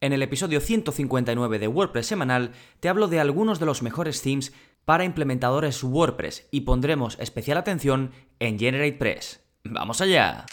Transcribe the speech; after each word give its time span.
En 0.00 0.12
el 0.12 0.22
episodio 0.22 0.60
159 0.60 1.58
de 1.58 1.66
WordPress 1.66 2.06
semanal 2.06 2.52
te 2.78 2.88
hablo 2.88 3.08
de 3.08 3.18
algunos 3.18 3.58
de 3.58 3.66
los 3.66 3.82
mejores 3.82 4.22
themes 4.22 4.52
para 4.84 5.02
implementadores 5.02 5.82
WordPress 5.82 6.46
y 6.52 6.60
pondremos 6.60 7.18
especial 7.18 7.58
atención 7.58 8.12
en 8.38 8.60
GeneratePress. 8.60 9.40
¡Vamos 9.64 10.00
allá! 10.00 10.46